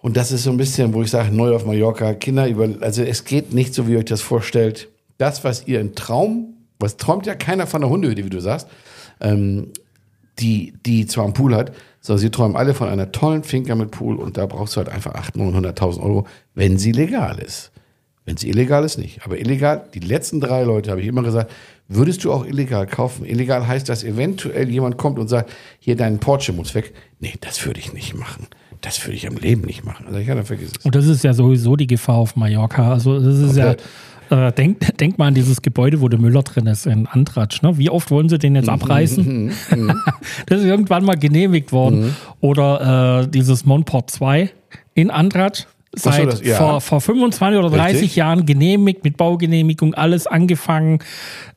Und 0.00 0.16
das 0.16 0.32
ist 0.32 0.44
so 0.44 0.50
ein 0.50 0.56
bisschen, 0.56 0.94
wo 0.94 1.02
ich 1.02 1.10
sage, 1.10 1.34
neu 1.34 1.54
auf 1.54 1.64
Mallorca, 1.64 2.14
Kinder 2.14 2.46
über, 2.46 2.68
also 2.80 3.02
es 3.02 3.24
geht 3.24 3.52
nicht 3.52 3.74
so, 3.74 3.88
wie 3.88 3.92
ihr 3.92 3.98
euch 3.98 4.04
das 4.04 4.20
vorstellt. 4.20 4.88
Das, 5.18 5.42
was 5.44 5.66
ihr 5.66 5.80
im 5.80 5.94
Traum, 5.94 6.54
was 6.78 6.96
träumt 6.96 7.26
ja 7.26 7.34
keiner 7.34 7.66
von 7.66 7.80
der 7.80 7.90
Hundehütte, 7.90 8.24
wie 8.24 8.30
du 8.30 8.40
sagst, 8.40 8.68
ähm, 9.20 9.72
die, 10.38 10.74
die 10.84 11.06
zwar 11.06 11.24
einen 11.24 11.32
Pool 11.32 11.54
hat, 11.54 11.72
sondern 12.00 12.20
sie 12.20 12.30
träumen 12.30 12.56
alle 12.56 12.74
von 12.74 12.88
einer 12.88 13.10
tollen 13.10 13.42
Finca 13.42 13.74
mit 13.74 13.90
Pool 13.90 14.16
und 14.16 14.36
da 14.36 14.46
brauchst 14.46 14.76
du 14.76 14.78
halt 14.78 14.90
einfach 14.90 15.14
800.000, 15.14 15.74
900.000 15.74 16.02
Euro, 16.02 16.26
wenn 16.54 16.78
sie 16.78 16.92
legal 16.92 17.38
ist. 17.38 17.72
Wenn 18.26 18.36
sie 18.36 18.48
illegal 18.48 18.84
ist, 18.84 18.98
nicht. 18.98 19.24
Aber 19.24 19.38
illegal, 19.38 19.88
die 19.94 20.00
letzten 20.00 20.40
drei 20.40 20.64
Leute, 20.64 20.90
habe 20.90 21.00
ich 21.00 21.06
immer 21.06 21.22
gesagt, 21.22 21.50
würdest 21.86 22.24
du 22.24 22.32
auch 22.32 22.44
illegal 22.44 22.86
kaufen? 22.86 23.24
Illegal 23.24 23.66
heißt, 23.66 23.88
dass 23.88 24.02
eventuell 24.02 24.68
jemand 24.68 24.96
kommt 24.98 25.20
und 25.20 25.28
sagt, 25.28 25.50
hier 25.78 25.96
dein 25.96 26.18
Porsche 26.18 26.52
muss 26.52 26.74
weg. 26.74 26.92
Nee, 27.20 27.34
das 27.40 27.64
würde 27.64 27.78
ich 27.78 27.92
nicht 27.92 28.14
machen. 28.14 28.48
Das 28.86 29.04
würde 29.04 29.16
ich 29.16 29.26
am 29.26 29.34
Leben 29.36 29.62
nicht 29.62 29.84
machen. 29.84 30.06
Also 30.06 30.20
ich 30.20 30.26
kann, 30.28 30.38
es. 30.38 30.48
Und 30.84 30.94
das 30.94 31.06
ist 31.06 31.24
ja 31.24 31.32
sowieso 31.34 31.74
die 31.74 31.88
Gefahr 31.88 32.14
auf 32.18 32.36
Mallorca. 32.36 32.92
Also 32.92 33.18
das 33.18 33.36
ist 33.36 33.54
Komplett. 33.56 33.82
ja, 34.30 34.46
äh, 34.46 34.52
denk, 34.52 34.96
denk 34.98 35.18
mal 35.18 35.26
an 35.26 35.34
dieses 35.34 35.60
Gebäude, 35.60 36.00
wo 36.00 36.08
der 36.08 36.20
Müller 36.20 36.44
drin 36.44 36.68
ist, 36.68 36.86
in 36.86 37.08
Antratsch. 37.08 37.62
Ne? 37.62 37.76
Wie 37.78 37.90
oft 37.90 38.12
wollen 38.12 38.28
sie 38.28 38.38
den 38.38 38.52
Mhm, 38.52 38.56
jetzt 38.58 38.68
abreißen? 38.68 39.50
das 40.46 40.60
ist 40.60 40.66
irgendwann 40.66 41.04
mal 41.04 41.16
genehmigt 41.16 41.72
worden. 41.72 42.00
Mhm. 42.06 42.16
Oder 42.40 43.22
äh, 43.24 43.28
dieses 43.28 43.64
Monport 43.66 44.08
2 44.12 44.50
in 44.94 45.10
Antratsch. 45.10 45.64
Seit 45.92 46.24
das- 46.26 46.42
ja. 46.42 46.54
vor, 46.56 46.80
vor 46.80 47.00
25 47.00 47.58
oder 47.58 47.70
30 47.70 47.94
Richtig. 48.02 48.16
Jahren 48.16 48.46
genehmigt, 48.46 49.02
mit 49.02 49.16
Baugenehmigung, 49.16 49.94
alles 49.94 50.28
angefangen, 50.28 51.00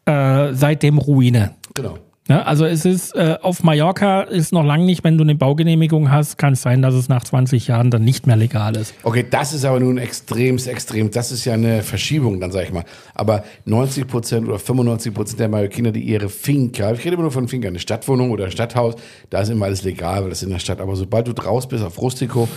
äh, 0.06 0.54
seitdem 0.54 0.98
Ruine. 0.98 1.52
Genau. 1.76 2.00
Ja, 2.30 2.44
also 2.44 2.66
es 2.66 2.86
ist 2.86 3.16
äh, 3.16 3.38
auf 3.42 3.64
Mallorca 3.64 4.22
ist 4.22 4.54
noch 4.54 4.64
lange 4.64 4.86
nicht, 4.86 5.04
wenn 5.04 5.18
du 5.18 5.24
eine 5.24 5.34
Baugenehmigung 5.34 6.12
hast, 6.12 6.38
kann 6.38 6.54
es 6.54 6.62
sein, 6.62 6.84
dass 6.84 6.94
es 6.94 7.10
nach 7.10 7.24
20 7.24 7.66
Jahren 7.66 7.90
dann 7.90 8.04
nicht 8.04 8.28
mehr 8.28 8.36
legal 8.36 8.76
ist. 8.76 8.94
Okay, 9.02 9.26
das 9.28 9.52
ist 9.52 9.66
aber 9.66 9.80
nun 9.80 9.98
extremst 9.98 10.68
extrem. 10.68 11.10
Das 11.10 11.32
ist 11.32 11.44
ja 11.46 11.54
eine 11.56 11.82
Verschiebung, 11.82 12.40
dann 12.40 12.52
sage 12.52 12.68
ich 12.68 12.72
mal. 12.72 12.84
Aber 13.16 13.44
90 13.66 14.06
Prozent 14.06 14.48
oder 14.48 14.60
95 14.60 15.12
Prozent 15.12 15.40
der 15.40 15.50
Mallorquiner, 15.50 15.92
die 15.92 16.02
ihre 16.02 16.30
Finca, 16.30 16.92
ich 16.92 17.00
rede 17.00 17.16
immer 17.16 17.24
nur 17.24 17.32
von 17.32 17.48
Finca, 17.48 17.68
eine 17.68 17.80
Stadtwohnung 17.80 18.30
oder 18.30 18.46
ein 18.46 18.52
Stadthaus, 18.52 18.94
da 19.32 19.42
ist 19.42 19.50
immer 19.50 19.66
alles 19.66 19.84
legal, 19.84 20.22
weil 20.22 20.30
das 20.30 20.44
in 20.44 20.52
der 20.52 20.60
Stadt. 20.60 20.82
Aber 20.82 20.96
sobald 20.96 21.28
du 21.28 21.34
draus 21.34 21.68
bist 21.68 21.84
auf 21.84 22.00
Rustico, 22.00 22.48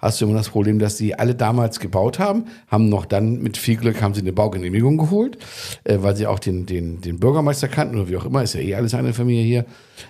hast 0.00 0.20
du 0.20 0.26
immer 0.26 0.34
das 0.34 0.48
Problem, 0.48 0.78
dass 0.78 0.96
die 0.96 1.18
alle 1.18 1.34
damals 1.34 1.80
gebaut 1.80 2.18
haben, 2.18 2.44
haben 2.68 2.88
noch 2.88 3.06
dann 3.06 3.40
mit 3.40 3.56
viel 3.56 3.76
Glück 3.76 4.02
haben 4.02 4.14
sie 4.14 4.20
eine 4.20 4.32
Baugenehmigung 4.32 4.98
geholt, 4.98 5.38
äh, 5.84 5.98
weil 6.00 6.16
sie 6.16 6.26
auch 6.26 6.38
den, 6.38 6.66
den, 6.66 7.00
den 7.00 7.18
Bürgermeister 7.18 7.68
kannten 7.68 7.96
oder 7.96 8.08
wie 8.08 8.16
auch 8.16 8.24
immer, 8.24 8.42
ist 8.42 8.54
ja 8.54 8.60
eh 8.60 8.74
alles 8.74 8.94
eine 8.94 9.12
Familie 9.12 9.44
hier. 9.44 9.64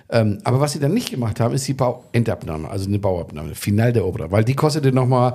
Ähm, 0.09 0.39
aber 0.43 0.59
was 0.59 0.73
sie 0.73 0.79
dann 0.79 0.93
nicht 0.93 1.11
gemacht 1.11 1.39
haben, 1.39 1.53
ist 1.53 1.67
die 1.67 1.73
Bauendabnahme, 1.73 2.69
also 2.69 2.87
eine 2.87 2.99
Bauabnahme, 2.99 3.55
Final 3.55 3.93
der 3.93 4.05
Obra, 4.05 4.31
weil 4.31 4.43
die 4.43 4.55
kostete 4.55 4.91
nochmal 4.91 5.33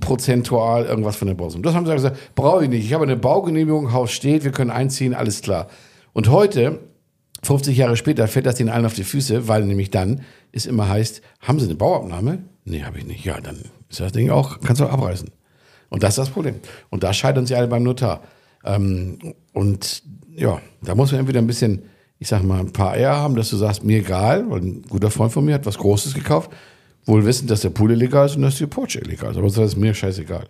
prozentual 0.00 0.84
irgendwas 0.86 1.16
von 1.16 1.28
der 1.28 1.34
Bausumme. 1.34 1.62
Das 1.62 1.74
haben 1.74 1.86
sie 1.86 1.92
gesagt, 1.92 2.34
brauche 2.34 2.64
ich 2.64 2.70
nicht. 2.70 2.84
Ich 2.84 2.92
habe 2.92 3.04
eine 3.04 3.16
Baugenehmigung, 3.16 3.92
Haus 3.92 4.12
steht, 4.12 4.44
wir 4.44 4.52
können 4.52 4.70
einziehen, 4.70 5.14
alles 5.14 5.42
klar. 5.42 5.68
Und 6.12 6.30
heute 6.30 6.80
50 7.42 7.76
Jahre 7.76 7.96
später 7.96 8.26
fällt 8.28 8.46
das 8.46 8.56
den 8.56 8.68
allen 8.68 8.86
auf 8.86 8.94
die 8.94 9.04
Füße, 9.04 9.48
weil 9.48 9.64
nämlich 9.64 9.90
dann 9.90 10.22
es 10.52 10.66
immer 10.66 10.88
heißt, 10.88 11.22
haben 11.40 11.60
Sie 11.60 11.66
eine 11.66 11.76
Bauabnahme? 11.76 12.38
Nee, 12.64 12.82
habe 12.82 12.98
ich 12.98 13.06
nicht. 13.06 13.24
Ja, 13.24 13.40
dann 13.40 13.58
ist 13.88 14.00
das 14.00 14.12
Ding 14.12 14.30
auch, 14.30 14.60
kannst 14.60 14.80
du 14.80 14.86
auch 14.86 14.92
abreißen. 14.92 15.30
Und 15.90 16.02
das 16.02 16.10
ist 16.10 16.18
das 16.18 16.30
Problem. 16.30 16.56
Und 16.90 17.02
da 17.02 17.12
scheitern 17.12 17.46
sie 17.46 17.54
alle 17.54 17.68
beim 17.68 17.82
Notar. 17.82 18.20
Ähm, 18.64 19.18
und 19.52 20.02
ja, 20.36 20.60
da 20.82 20.94
muss 20.94 21.10
man 21.12 21.20
entweder 21.20 21.40
ein 21.40 21.46
bisschen, 21.46 21.82
ich 22.18 22.28
sag 22.28 22.42
mal, 22.42 22.60
ein 22.60 22.72
paar 22.72 22.92
Eier 22.92 23.16
haben, 23.16 23.34
dass 23.36 23.48
du 23.50 23.56
sagst, 23.56 23.84
mir 23.84 23.98
egal, 23.98 24.44
weil 24.50 24.60
ein 24.60 24.82
guter 24.88 25.10
Freund 25.10 25.32
von 25.32 25.44
mir 25.44 25.54
hat 25.54 25.64
was 25.66 25.78
Großes 25.78 26.12
gekauft, 26.14 26.50
wohl 27.06 27.24
wissend, 27.24 27.50
dass 27.50 27.60
der 27.62 27.70
Pool 27.70 27.92
illegal 27.92 28.26
ist 28.26 28.36
und 28.36 28.42
dass 28.42 28.56
die 28.56 28.66
Porsche 28.66 28.98
illegal 29.00 29.30
ist. 29.30 29.38
Aber 29.38 29.46
das 29.46 29.56
ist 29.56 29.76
mir 29.76 29.94
scheißegal. 29.94 30.46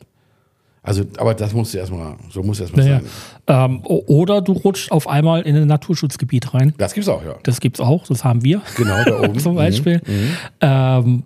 Also, 0.83 1.05
aber 1.19 1.35
das 1.35 1.53
musst 1.53 1.75
du 1.75 1.79
erstmal, 1.79 2.17
so 2.31 2.43
muss 2.43 2.61
erstmal 2.61 2.85
Naja. 2.85 3.01
sein. 3.47 3.71
Ähm, 3.71 3.81
oder 3.85 4.41
du 4.41 4.53
rutscht 4.53 4.91
auf 4.91 5.07
einmal 5.07 5.43
in 5.43 5.55
ein 5.55 5.67
Naturschutzgebiet 5.67 6.55
rein. 6.55 6.73
Das 6.79 6.95
gibt's 6.95 7.09
auch, 7.09 7.23
ja. 7.25 7.35
Das 7.43 7.61
gibt's 7.61 7.79
auch, 7.81 8.07
das 8.07 8.25
haben 8.25 8.43
wir. 8.43 8.63
Genau, 8.77 9.05
da 9.05 9.21
oben. 9.29 9.39
zum 9.39 9.53
Mhm. 9.53 9.57
Beispiel. 9.57 10.01
Ähm, 10.61 11.25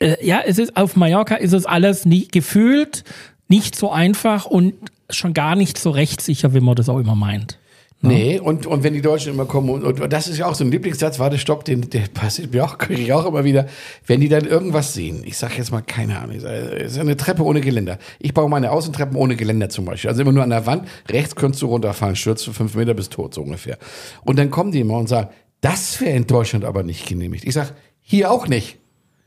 äh, 0.00 0.16
ja, 0.24 0.40
es 0.44 0.58
ist 0.58 0.76
auf 0.76 0.96
Mallorca 0.96 1.36
ist 1.36 1.52
es 1.52 1.66
alles 1.66 2.04
nie, 2.04 2.26
gefühlt 2.28 3.04
nicht 3.48 3.76
so 3.76 3.90
einfach 3.90 4.46
und 4.46 4.74
schon 5.10 5.34
gar 5.34 5.56
nicht 5.56 5.78
so 5.78 5.90
rechtssicher, 5.90 6.54
wie 6.54 6.60
man 6.60 6.74
das 6.74 6.88
auch 6.88 6.98
immer 6.98 7.14
meint. 7.14 7.58
Nee, 8.02 8.40
und, 8.40 8.64
und 8.64 8.82
wenn 8.82 8.94
die 8.94 9.02
Deutschen 9.02 9.34
immer 9.34 9.44
kommen, 9.44 9.68
und, 9.68 10.00
und 10.00 10.10
das 10.10 10.26
ist 10.26 10.38
ja 10.38 10.46
auch 10.46 10.54
so 10.54 10.64
ein 10.64 10.70
Lieblingssatz, 10.70 11.18
warte, 11.18 11.36
stopp, 11.36 11.66
den, 11.66 11.90
der 11.90 12.00
passiert 12.14 12.54
mir 12.54 12.64
auch, 12.64 12.78
kriege 12.78 13.02
ich 13.02 13.12
auch 13.12 13.26
immer 13.26 13.44
wieder, 13.44 13.66
wenn 14.06 14.22
die 14.22 14.30
dann 14.30 14.46
irgendwas 14.46 14.94
sehen, 14.94 15.22
ich 15.26 15.36
sage 15.36 15.54
jetzt 15.58 15.70
mal, 15.70 15.82
keine 15.82 16.18
Ahnung, 16.18 16.36
es 16.36 16.92
ist 16.92 16.98
eine 16.98 17.18
Treppe 17.18 17.44
ohne 17.44 17.60
Geländer. 17.60 17.98
Ich 18.18 18.32
baue 18.32 18.48
meine 18.48 18.70
Außentreppen 18.70 19.16
ohne 19.16 19.36
Geländer 19.36 19.68
zum 19.68 19.84
Beispiel, 19.84 20.08
also 20.08 20.22
immer 20.22 20.32
nur 20.32 20.42
an 20.42 20.48
der 20.48 20.64
Wand, 20.64 20.88
rechts 21.10 21.36
könntest 21.36 21.60
du 21.60 21.66
runterfallen, 21.66 22.16
stürzt 22.16 22.46
du 22.46 22.52
fünf 22.52 22.74
Meter 22.74 22.94
bis 22.94 23.10
tot, 23.10 23.34
so 23.34 23.42
ungefähr. 23.42 23.76
Und 24.24 24.38
dann 24.38 24.50
kommen 24.50 24.72
die 24.72 24.80
immer 24.80 24.96
und 24.96 25.10
sagen, 25.10 25.28
das 25.60 26.00
wäre 26.00 26.16
in 26.16 26.26
Deutschland 26.26 26.64
aber 26.64 26.82
nicht 26.82 27.06
genehmigt. 27.06 27.44
Ich 27.44 27.52
sage, 27.52 27.74
hier 28.00 28.30
auch 28.30 28.48
nicht. 28.48 28.79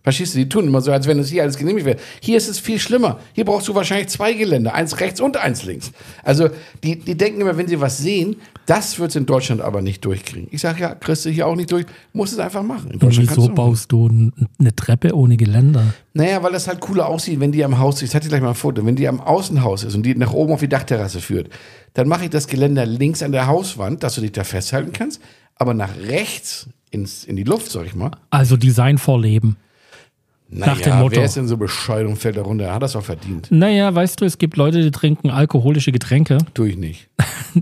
Verstehst 0.04 0.36
du, 0.36 0.40
die 0.40 0.50
tun 0.50 0.68
immer 0.68 0.82
so, 0.82 0.92
als 0.92 1.08
wenn 1.08 1.18
es 1.20 1.30
hier 1.30 1.44
alles 1.44 1.58
genehmigt 1.58 1.86
wäre. 1.86 1.98
Hier 2.20 2.36
ist 2.36 2.50
es 2.50 2.60
viel 2.60 2.78
schlimmer. 2.78 3.20
Hier 3.32 3.46
brauchst 3.46 3.70
du 3.70 3.76
wahrscheinlich 3.76 4.10
zwei 4.10 4.34
Geländer, 4.34 4.74
eins 4.74 5.00
rechts 5.00 5.22
und 5.22 5.38
eins 5.38 5.64
links. 5.64 5.94
Also 6.24 6.50
die, 6.84 7.00
die 7.00 7.16
denken 7.16 7.40
immer, 7.40 7.56
wenn 7.56 7.70
sie 7.70 7.80
was 7.80 8.00
sehen, 8.00 8.36
das 8.66 9.00
wird 9.00 9.12
es 9.12 9.16
in 9.16 9.26
Deutschland 9.26 9.62
aber 9.62 9.82
nicht 9.82 10.04
durchkriegen. 10.04 10.50
Ich 10.52 10.60
sage 10.60 10.82
ja, 10.82 10.94
kriegst 10.94 11.24
du 11.24 11.30
hier 11.30 11.48
auch 11.48 11.56
nicht 11.56 11.72
durch, 11.72 11.86
musst 12.12 12.34
es 12.34 12.40
einfach 12.40 12.64
machen. 12.64 12.88
In 12.88 12.94
Und 12.96 13.04
Deutschland 13.04 13.30
wieso 13.30 13.48
baust 13.48 13.92
du 13.94 14.32
eine 14.60 14.76
Treppe 14.76 15.16
ohne 15.16 15.38
Geländer? 15.38 15.94
Naja, 16.14 16.44
weil 16.44 16.52
das 16.52 16.68
halt 16.68 16.82
cooler 16.82 17.08
aussieht, 17.08 17.40
wenn 17.40 17.54
die 17.54 17.64
am 17.64 17.80
Haus, 17.80 18.02
ich 18.02 18.10
zeig 18.10 18.24
dir 18.24 18.30
gleich 18.30 18.42
mal 18.42 18.50
ein 18.50 18.56
Foto, 18.56 18.86
wenn 18.86 18.98
die 18.98 19.08
am 19.08 19.22
Außenhaus 19.22 19.86
ist 19.86 19.96
und 19.96 20.04
die 20.04 20.16
nach 20.16 20.34
oben 20.34 20.52
auf 20.52 20.60
die 20.60 20.70
Dachterrasse 20.70 21.22
führt, 21.22 21.50
dann 21.94 22.10
mache 22.10 22.26
ich 22.26 22.30
das 22.30 22.48
Geländer 22.48 22.86
links 22.86 23.24
an 23.24 23.32
der 23.32 23.48
Hauswand, 23.48 24.04
dass 24.04 24.16
du 24.16 24.22
dich 24.22 24.34
da 24.34 24.44
festhalten 24.44 24.92
kannst, 24.92 25.22
aber 25.56 25.74
nach 25.74 25.96
rechts 26.08 26.68
ins, 26.92 27.24
in 27.24 27.38
die 27.38 27.44
Luft, 27.44 27.72
sag 27.72 27.86
ich 27.86 27.96
mal. 27.96 28.12
Also 28.30 28.58
Design 28.58 28.98
vorleben. 28.98 29.56
Naja, 30.56 30.74
Nach 30.74 30.82
dem 30.82 31.00
Motto. 31.00 31.16
wer 31.16 31.26
ist 31.26 31.36
denn 31.36 31.48
so 31.48 31.58
bescheuert 31.58 32.08
und 32.08 32.16
fällt 32.18 32.38
da 32.38 32.44
runter? 32.44 32.66
Er 32.66 32.76
hat 32.76 32.84
das 32.84 32.96
auch 32.96 33.04
verdient. 33.04 33.48
Naja, 33.50 33.94
weißt 33.94 34.22
du, 34.22 34.26
es 34.26 34.38
gibt 34.38 34.56
Leute, 34.56 34.82
die 34.84 34.92
trinken 34.92 35.30
alkoholische 35.32 35.92
Getränke. 35.92 36.38
Tue 36.54 36.70
ich 36.70 36.78
nicht. 36.78 37.10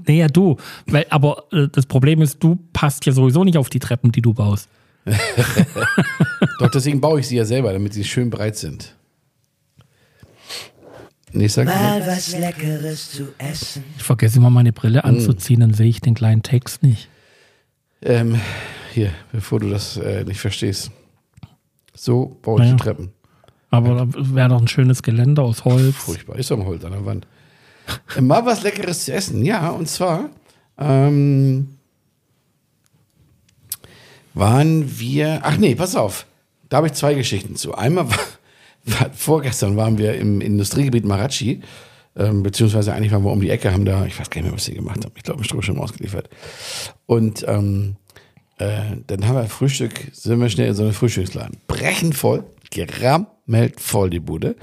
Naja, 0.07 0.27
du. 0.29 0.55
Weil, 0.87 1.05
aber 1.09 1.43
äh, 1.51 1.67
das 1.69 1.85
Problem 1.85 2.21
ist, 2.21 2.41
du 2.41 2.57
passt 2.71 3.05
ja 3.05 3.11
sowieso 3.11 3.43
nicht 3.43 3.57
auf 3.57 3.69
die 3.69 3.79
Treppen, 3.79 4.11
die 4.13 4.21
du 4.21 4.33
baust. 4.33 4.69
Doch 6.59 6.69
deswegen 6.71 7.01
baue 7.01 7.19
ich 7.19 7.27
sie 7.27 7.35
ja 7.35 7.43
selber, 7.43 7.73
damit 7.73 7.93
sie 7.93 8.03
schön 8.05 8.29
breit 8.29 8.55
sind. 8.55 8.95
Nächster 11.33 11.63
Mal 11.65 12.05
was 12.05 12.37
Leckeres 12.37 13.11
zu 13.11 13.27
essen. 13.37 13.83
Ich 13.97 14.03
vergesse 14.03 14.37
immer 14.37 14.49
meine 14.49 14.71
Brille 14.73 15.03
anzuziehen, 15.03 15.61
dann 15.61 15.73
sehe 15.73 15.87
ich 15.89 16.01
den 16.01 16.13
kleinen 16.13 16.43
Text 16.43 16.83
nicht. 16.83 17.07
ähm, 18.01 18.39
Hier, 18.93 19.11
bevor 19.31 19.59
du 19.59 19.69
das 19.69 19.97
äh, 19.97 20.23
nicht 20.25 20.39
verstehst. 20.39 20.91
So 21.93 22.37
baue 22.41 22.61
ich 22.61 22.69
Ja. 22.69 22.75
die 22.75 22.81
Treppen. 22.83 23.09
Aber 23.69 23.95
da 23.95 24.07
wäre 24.35 24.49
doch 24.49 24.59
ein 24.61 24.67
schönes 24.67 25.01
Geländer 25.01 25.43
aus 25.43 25.63
Holz. 25.65 25.95
Furchtbar, 25.95 26.37
ist 26.37 26.51
doch 26.51 26.59
ein 26.59 26.65
Holz 26.65 26.83
an 26.83 26.91
der 26.91 27.05
Wand. 27.05 27.25
Äh, 28.15 28.21
Mal 28.21 28.45
was 28.45 28.63
Leckeres 28.63 29.05
zu 29.05 29.13
essen, 29.13 29.43
ja, 29.45 29.69
und 29.69 29.87
zwar 29.87 30.29
ähm, 30.77 31.69
waren 34.33 34.99
wir, 34.99 35.39
ach 35.43 35.57
nee, 35.57 35.75
pass 35.75 35.95
auf, 35.95 36.25
da 36.69 36.77
habe 36.77 36.87
ich 36.87 36.93
zwei 36.93 37.13
Geschichten 37.13 37.55
zu. 37.55 37.73
Einmal 37.75 38.09
war, 38.09 38.19
war, 38.85 39.09
vorgestern 39.13 39.75
waren 39.77 39.97
wir 39.97 40.15
im 40.15 40.41
Industriegebiet 40.41 41.05
Marachi, 41.05 41.61
ähm, 42.15 42.43
beziehungsweise 42.43 42.93
eigentlich 42.93 43.11
waren 43.11 43.23
wir 43.23 43.31
um 43.31 43.41
die 43.41 43.49
Ecke, 43.49 43.71
haben 43.73 43.85
da, 43.85 44.05
ich 44.05 44.19
weiß 44.19 44.29
gar 44.29 44.41
nicht 44.41 44.49
mehr, 44.49 44.55
was 44.55 44.65
sie 44.65 44.73
gemacht 44.73 45.03
haben, 45.03 45.13
ich 45.15 45.23
glaube, 45.23 45.43
Strohschirm 45.43 45.79
ausgeliefert. 45.79 46.29
Und 47.05 47.45
ähm, 47.47 47.95
äh, 48.61 48.97
dann 49.07 49.27
haben 49.27 49.35
wir 49.35 49.45
Frühstück, 49.45 50.07
sind 50.13 50.39
wir 50.39 50.49
schnell 50.49 50.67
in 50.67 50.75
so 50.75 50.83
einen 50.83 50.93
Frühstücksladen. 50.93 51.57
Brechend 51.67 52.15
voll, 52.15 52.43
gerammelt 52.69 53.79
voll 53.79 54.11
die 54.11 54.19
Bude. 54.19 54.55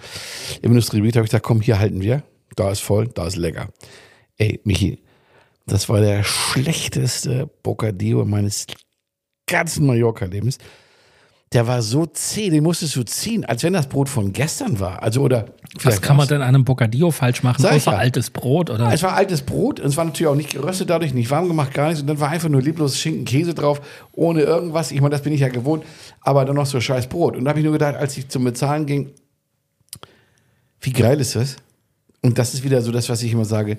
Im 0.63 0.71
Industriegebiet 0.71 1.17
habe 1.17 1.25
ich 1.25 1.31
gesagt, 1.31 1.45
komm, 1.45 1.61
hier 1.61 1.81
halten 1.81 2.01
wir. 2.01 2.23
Da 2.55 2.71
ist 2.71 2.81
voll, 2.81 3.09
da 3.09 3.27
ist 3.27 3.37
lecker. 3.37 3.69
Ey, 4.37 4.61
Michi, 4.63 5.03
das 5.67 5.89
war 5.89 6.01
der 6.01 6.23
schlechteste 6.23 7.51
Bocadillo 7.63 8.25
meines 8.25 8.67
ganzen 9.47 9.87
Mallorca-Lebens. 9.87 10.59
Der 11.53 11.67
war 11.67 11.81
so 11.81 12.05
zäh, 12.05 12.51
den 12.51 12.63
musstest 12.63 12.95
du 12.95 13.05
ziehen, 13.05 13.45
als 13.47 13.63
wenn 13.63 13.73
das 13.73 13.89
Brot 13.89 14.11
von 14.11 14.35
gestern 14.35 14.81
war. 14.81 15.03
Also, 15.03 15.23
oder 15.23 15.47
Was 15.83 16.03
kann 16.03 16.19
man 16.19 16.29
denn 16.29 16.43
an 16.43 16.49
einem 16.49 16.65
Bocadillo 16.65 17.11
falsch 17.11 17.43
machen, 17.43 17.63
Sag 17.63 17.73
außer 17.73 17.93
ja. 17.93 17.99
altes 17.99 18.29
Brot? 18.29 18.69
Oder? 18.69 18.93
es 18.93 19.03
war 19.03 19.15
altes 19.15 19.41
Brot 19.41 19.81
und 19.81 19.87
es 19.87 19.97
war 19.97 20.05
natürlich 20.05 20.27
auch 20.27 20.35
nicht 20.35 20.51
geröstet 20.51 20.91
dadurch, 20.91 21.15
nicht 21.15 21.31
warm 21.31 21.49
gemacht, 21.49 21.73
gar 21.73 21.87
nichts. 21.87 22.03
Und 22.03 22.07
dann 22.07 22.21
war 22.21 22.29
einfach 22.29 22.51
nur 22.51 22.61
lieblos 22.61 22.99
Schinken, 22.99 23.25
Käse 23.25 23.55
drauf, 23.55 23.81
ohne 24.13 24.43
irgendwas. 24.43 24.91
Ich 24.91 25.01
meine, 25.01 25.13
das 25.13 25.23
bin 25.23 25.33
ich 25.33 25.41
ja 25.41 25.49
gewohnt, 25.49 25.85
aber 26.21 26.45
dann 26.45 26.57
noch 26.57 26.67
so 26.67 26.81
scheiß 26.81 27.07
Brot. 27.07 27.35
Und 27.35 27.47
da 27.47 27.51
habe 27.51 27.61
ich 27.61 27.65
nur 27.65 27.73
gedacht, 27.73 27.97
als 27.97 28.19
ich 28.19 28.29
zum 28.29 28.45
Bezahlen 28.45 28.85
ging, 28.85 29.11
wie 30.81 30.93
geil 30.93 31.19
ist 31.19 31.35
das? 31.35 31.57
Und 32.21 32.39
das 32.39 32.53
ist 32.53 32.63
wieder 32.63 32.83
so 32.83 32.93
das, 32.93 33.09
was 33.09 33.23
ich 33.23 33.33
immer 33.33 33.47
sage, 33.47 33.79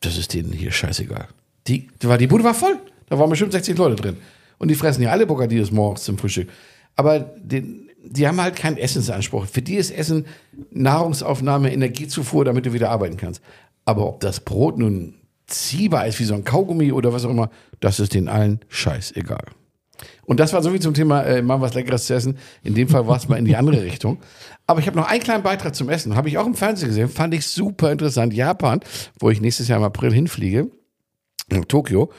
das 0.00 0.16
ist 0.18 0.34
denen 0.34 0.52
hier 0.52 0.72
scheißegal. 0.72 1.28
Die, 1.66 1.88
die, 2.02 2.08
war, 2.08 2.18
die 2.18 2.26
Bude 2.26 2.44
war 2.44 2.54
voll. 2.54 2.76
Da 3.08 3.18
waren 3.18 3.30
bestimmt 3.30 3.52
60 3.52 3.76
Leute 3.78 3.96
drin. 3.96 4.16
Und 4.58 4.68
die 4.68 4.74
fressen 4.74 5.02
ja 5.02 5.10
alle 5.10 5.26
Bocadillos 5.26 5.70
morgens 5.70 6.04
zum 6.04 6.18
Frühstück. 6.18 6.48
Aber 6.96 7.18
den, 7.18 7.90
die 8.04 8.28
haben 8.28 8.40
halt 8.40 8.56
keinen 8.56 8.76
Essensanspruch. 8.76 9.46
Für 9.46 9.62
die 9.62 9.76
ist 9.76 9.90
Essen 9.90 10.26
Nahrungsaufnahme, 10.70 11.72
Energiezufuhr, 11.72 12.44
damit 12.44 12.66
du 12.66 12.72
wieder 12.72 12.90
arbeiten 12.90 13.16
kannst. 13.16 13.42
Aber 13.84 14.06
ob 14.06 14.20
das 14.20 14.40
Brot 14.40 14.78
nun 14.78 15.14
ziehbar 15.46 16.06
ist 16.06 16.18
wie 16.20 16.24
so 16.24 16.34
ein 16.34 16.44
Kaugummi 16.44 16.92
oder 16.92 17.12
was 17.12 17.24
auch 17.24 17.30
immer, 17.30 17.50
das 17.80 18.00
ist 18.00 18.14
den 18.14 18.28
allen 18.28 18.60
scheißegal. 18.68 19.44
Und 20.26 20.40
das 20.40 20.52
war 20.52 20.62
so 20.62 20.70
viel 20.70 20.80
zum 20.80 20.94
Thema, 20.94 21.22
äh, 21.22 21.42
mal 21.42 21.60
was 21.60 21.74
Leckeres 21.74 22.06
zu 22.06 22.14
essen. 22.14 22.38
In 22.62 22.74
dem 22.74 22.88
Fall 22.88 23.06
war 23.06 23.16
es 23.16 23.28
mal 23.28 23.36
in 23.36 23.44
die 23.44 23.56
andere 23.56 23.82
Richtung. 23.82 24.18
Aber 24.66 24.80
ich 24.80 24.86
habe 24.86 24.96
noch 24.96 25.08
einen 25.08 25.22
kleinen 25.22 25.42
Beitrag 25.42 25.74
zum 25.74 25.88
Essen. 25.88 26.16
Habe 26.16 26.28
ich 26.28 26.38
auch 26.38 26.46
im 26.46 26.54
Fernsehen 26.54 26.88
gesehen. 26.88 27.08
Fand 27.08 27.34
ich 27.34 27.46
super 27.46 27.92
interessant. 27.92 28.32
Japan, 28.32 28.80
wo 29.18 29.30
ich 29.30 29.40
nächstes 29.40 29.68
Jahr 29.68 29.78
im 29.78 29.84
April 29.84 30.12
hinfliege, 30.12 30.70
in 31.50 31.68
Tokio. 31.68 32.10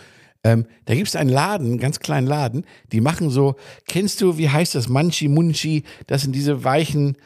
Ähm, 0.45 0.65
da 0.85 0.93
gibt 0.93 1.07
es 1.07 1.15
einen 1.15 1.31
Laden, 1.31 1.65
einen 1.71 1.79
ganz 1.79 1.99
kleinen 1.99 2.27
Laden, 2.27 2.65
die 2.91 3.01
machen 3.01 3.31
so, 3.31 3.55
kennst 3.87 4.21
du, 4.21 4.37
wie 4.37 4.47
heißt 4.49 4.75
das, 4.75 4.87
Manchi, 4.87 5.27
Munchi, 5.27 5.83
das 6.05 6.21
sind 6.21 6.33
diese 6.35 6.63
weichen, 6.63 7.17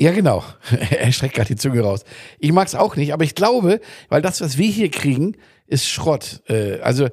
ja 0.00 0.10
genau, 0.12 0.42
er 0.90 1.12
streckt 1.12 1.36
gerade 1.36 1.48
die 1.48 1.56
Zunge 1.56 1.80
raus. 1.80 2.02
Ich 2.40 2.50
mag 2.52 2.66
es 2.66 2.74
auch 2.74 2.96
nicht, 2.96 3.12
aber 3.12 3.22
ich 3.22 3.36
glaube, 3.36 3.80
weil 4.08 4.20
das, 4.20 4.40
was 4.40 4.58
wir 4.58 4.68
hier 4.68 4.90
kriegen, 4.90 5.36
ist 5.68 5.86
Schrott. 5.88 6.42
Äh, 6.48 6.80
also, 6.80 7.08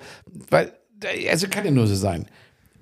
weil, 0.49 0.71
also 1.29 1.47
kann 1.47 1.63
ja 1.65 1.71
nur 1.71 1.85
so 1.85 1.93
sein. 1.95 2.25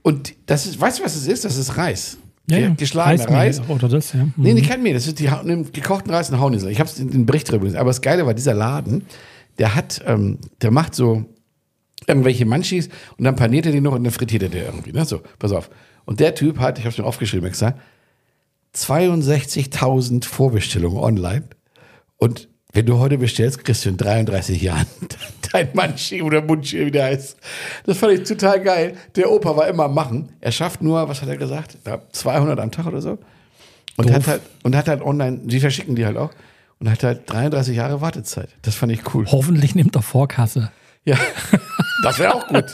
Und 0.01 0.33
das 0.45 0.65
ist, 0.65 0.79
weißt 0.79 0.99
du, 0.99 1.03
was 1.03 1.15
es 1.17 1.27
ist? 1.27 1.43
Das 1.43 1.57
ist 1.57 1.75
Reis. 1.77 2.17
Ge- 2.47 2.71
Geschlagener 2.77 3.19
Reismehl 3.23 3.37
Reis. 3.37 3.61
Oder 3.67 3.89
das, 3.89 4.13
ja. 4.13 4.27
Nee, 4.37 4.49
Mhm. 4.49 4.55
nicht 4.55 4.69
kein 4.69 4.81
Mehl, 4.81 4.93
das 4.93 5.07
ist 5.07 5.19
die 5.19 5.29
nimm 5.43 5.71
gekochten 5.73 6.13
Reis 6.13 6.29
und 6.29 6.39
Hauninsel. 6.39 6.69
Ich 6.71 6.79
habe 6.79 6.89
es 6.89 6.99
in 6.99 7.09
den 7.11 7.25
Bericht 7.25 7.51
drüber 7.51 7.65
gesehen. 7.65 7.79
Aber 7.79 7.89
das 7.89 8.01
Geile 8.01 8.25
war, 8.25 8.33
dieser 8.33 8.53
Laden, 8.53 9.05
der 9.57 9.75
hat, 9.75 10.01
ähm, 10.05 10.37
der 10.61 10.69
macht 10.71 10.93
so 10.95 11.25
irgendwelche 12.07 12.45
Munchies 12.45 12.89
und 13.17 13.23
dann 13.25 13.35
paniert 13.35 13.65
er 13.65 13.71
die 13.71 13.81
noch 13.81 13.93
und 13.93 14.03
dann 14.03 14.13
frittiert 14.13 14.43
er 14.43 14.49
die 14.49 14.59
irgendwie. 14.59 14.91
Ne? 14.91 15.05
So, 15.05 15.21
pass 15.39 15.51
auf. 15.51 15.69
Und 16.05 16.19
der 16.19 16.35
Typ 16.35 16.59
hat, 16.59 16.77
ich 16.77 16.85
habe 16.85 16.91
es 16.91 16.97
mir 16.97 17.05
aufgeschrieben 17.05 17.47
extra, 17.47 17.75
62.000 18.75 20.25
Vorbestellungen 20.25 20.97
online. 20.97 21.43
Und 22.17 22.49
wenn 22.73 22.85
du 22.85 22.99
heute 22.99 23.17
bestellst, 23.17 23.63
kriegst 23.63 23.85
du 23.85 23.89
in 23.89 23.97
33 23.97 24.61
Jahren 24.61 24.85
dein 25.53 25.69
Manchi 25.73 26.21
oder 26.21 26.41
Munchi, 26.41 26.85
wie 26.85 26.91
der 26.91 27.05
heißt. 27.05 27.37
Das 27.85 27.97
fand 27.97 28.13
ich 28.13 28.27
total 28.27 28.61
geil. 28.61 28.95
Der 29.15 29.31
Opa 29.31 29.55
war 29.55 29.67
immer 29.67 29.85
am 29.85 29.93
Machen. 29.93 30.33
Er 30.41 30.51
schafft 30.51 30.81
nur, 30.81 31.07
was 31.07 31.21
hat 31.21 31.29
er 31.29 31.37
gesagt? 31.37 31.77
Ja, 31.85 32.01
200 32.11 32.59
am 32.59 32.71
Tag 32.71 32.85
oder 32.85 33.01
so. 33.01 33.17
Und 33.97 34.09
Doof. 34.09 34.15
hat 34.15 34.27
halt, 34.27 34.41
und 34.63 34.75
hat 34.75 34.89
halt 34.89 35.01
online, 35.01 35.39
die 35.45 35.61
verschicken 35.61 35.95
die 35.95 36.05
halt 36.05 36.17
auch. 36.17 36.31
Und 36.79 36.91
hat 36.91 37.03
halt 37.03 37.21
33 37.31 37.77
Jahre 37.77 38.01
Wartezeit. 38.01 38.49
Das 38.61 38.75
fand 38.75 38.91
ich 38.91 39.13
cool. 39.13 39.25
Hoffentlich 39.27 39.75
nimmt 39.75 39.95
er 39.95 40.01
Vorkasse. 40.01 40.71
Ja, 41.05 41.17
das 42.03 42.17
wäre 42.19 42.33
auch 42.33 42.47
gut. 42.47 42.65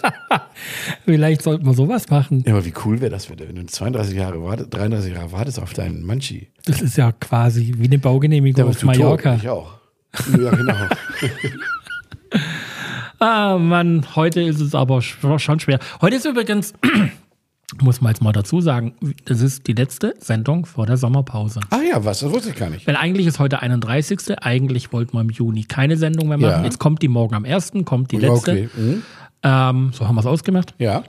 Vielleicht 1.05 1.41
sollten 1.41 1.65
wir 1.65 1.73
sowas 1.73 2.09
machen. 2.09 2.43
Ja, 2.45 2.53
aber 2.53 2.63
wie 2.65 2.73
cool 2.85 3.01
wäre 3.01 3.11
das, 3.11 3.29
wenn 3.29 3.37
du 3.37 3.47
wenn 3.47 3.55
du 3.55 3.65
32 3.65 4.15
Jahre 4.15 4.41
wartest, 4.41 4.73
33 4.73 5.13
Jahre 5.13 5.31
wartest 5.33 5.59
auf 5.59 5.73
deinen 5.73 6.03
Manchi. 6.05 6.49
Das 6.65 6.81
ist 6.81 6.95
ja 6.97 7.11
quasi 7.11 7.73
wie 7.77 7.85
eine 7.87 7.99
Baugenehmigung 7.99 8.63
auf 8.69 8.75
du 8.75 8.85
tot. 8.87 8.97
Mallorca. 8.97 9.35
Ich 9.35 9.49
auch. 9.49 9.73
Ja, 10.39 10.49
genau. 10.51 10.75
Ah, 13.19 13.57
Mann, 13.59 14.03
heute 14.15 14.41
ist 14.41 14.59
es 14.59 14.73
aber 14.73 14.97
sch- 14.97 15.37
schon 15.37 15.59
schwer. 15.59 15.77
Heute 16.01 16.15
ist 16.15 16.25
übrigens, 16.25 16.73
muss 17.79 18.01
man 18.01 18.11
jetzt 18.11 18.21
mal 18.21 18.31
dazu 18.31 18.61
sagen, 18.61 18.93
das 19.25 19.41
ist 19.41 19.67
die 19.67 19.73
letzte 19.73 20.13
Sendung 20.19 20.65
vor 20.65 20.85
der 20.85 20.97
Sommerpause. 20.97 21.61
Ach 21.69 21.81
ja, 21.81 22.03
was? 22.03 22.19
Das 22.19 22.31
wusste 22.31 22.49
ich 22.49 22.55
gar 22.55 22.69
nicht. 22.69 22.85
Weil 22.87 22.95
eigentlich 22.95 23.27
ist 23.27 23.39
heute 23.39 23.61
31. 23.61 24.37
Eigentlich 24.41 24.91
wollten 24.91 25.13
wir 25.13 25.21
im 25.21 25.29
Juni 25.29 25.63
keine 25.63 25.97
Sendung 25.97 26.27
mehr 26.27 26.37
machen. 26.37 26.59
Ja. 26.59 26.63
Jetzt 26.63 26.79
kommt 26.79 27.01
die 27.01 27.07
morgen 27.07 27.35
am 27.35 27.45
1., 27.45 27.71
kommt 27.85 28.11
die 28.11 28.17
letzte. 28.17 28.51
Okay. 28.51 28.69
Mhm. 28.75 29.03
Ähm, 29.43 29.91
so 29.93 30.07
haben 30.07 30.15
wir 30.15 30.19
es 30.21 30.25
ausgemacht. 30.25 30.75
Ja. 30.77 31.03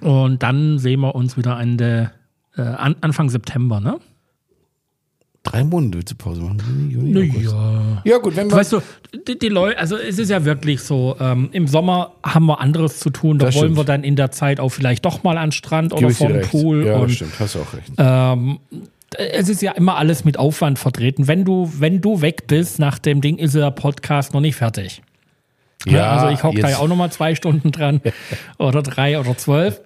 Und 0.00 0.42
dann 0.42 0.78
sehen 0.78 1.00
wir 1.00 1.14
uns 1.14 1.36
wieder 1.36 1.60
Ende, 1.60 2.10
äh, 2.56 2.62
an, 2.62 2.96
Anfang 3.00 3.28
September, 3.30 3.80
ne? 3.80 3.98
Drei 5.44 5.64
Monate 5.64 5.98
willst 5.98 6.12
du 6.12 6.16
Pause 6.16 6.40
machen. 6.40 6.88
Juni, 6.90 7.10
Juni, 7.12 7.30
August. 7.30 7.52
Ja. 7.52 8.02
Ja, 8.04 8.18
gut, 8.18 8.36
wenn 8.36 8.48
wir. 8.50 8.56
Weißt 8.56 8.72
du, 8.74 8.80
die, 9.26 9.36
die 9.38 9.48
Leute, 9.48 9.76
also 9.78 9.96
es 9.96 10.18
ist 10.18 10.28
ja 10.30 10.44
wirklich 10.44 10.80
so, 10.82 11.16
ähm, 11.18 11.48
im 11.52 11.66
Sommer 11.66 12.12
haben 12.24 12.46
wir 12.46 12.60
anderes 12.60 13.00
zu 13.00 13.10
tun, 13.10 13.38
da 13.38 13.46
Das 13.46 13.56
wollen 13.56 13.64
stimmt. 13.72 13.78
wir 13.78 13.84
dann 13.84 14.04
in 14.04 14.14
der 14.14 14.30
Zeit 14.30 14.60
auch 14.60 14.68
vielleicht 14.68 15.04
doch 15.04 15.24
mal 15.24 15.36
an 15.38 15.46
den 15.46 15.52
Strand 15.52 15.92
Gebe 15.92 16.06
oder 16.06 16.14
vor 16.14 16.28
dem. 16.28 16.42
Pool. 16.42 16.86
Ja, 16.86 16.96
und 16.98 17.10
stimmt. 17.10 17.32
Hast 17.40 17.56
du 17.56 17.58
auch 17.60 17.74
recht. 17.74 17.90
ähm, 17.98 18.60
es 19.16 19.48
ist 19.48 19.60
ja 19.62 19.72
immer 19.72 19.96
alles 19.96 20.24
mit 20.24 20.38
Aufwand 20.38 20.78
vertreten. 20.78 21.26
Wenn 21.26 21.44
du, 21.44 21.70
wenn 21.78 22.00
du 22.00 22.20
weg 22.22 22.46
bist 22.46 22.78
nach 22.78 22.98
dem 22.98 23.20
Ding, 23.20 23.36
ist 23.38 23.54
der 23.54 23.70
Podcast 23.72 24.32
noch 24.32 24.40
nicht 24.40 24.54
fertig. 24.56 25.02
Ja, 25.86 26.12
also 26.12 26.28
ich 26.32 26.44
hocke 26.44 26.60
da 26.60 26.70
ja 26.70 26.76
auch 26.78 26.86
noch 26.86 26.94
mal 26.96 27.10
zwei 27.10 27.34
Stunden 27.34 27.72
dran 27.72 28.00
oder 28.58 28.82
drei 28.82 29.18
oder 29.18 29.36
zwölf. 29.36 29.80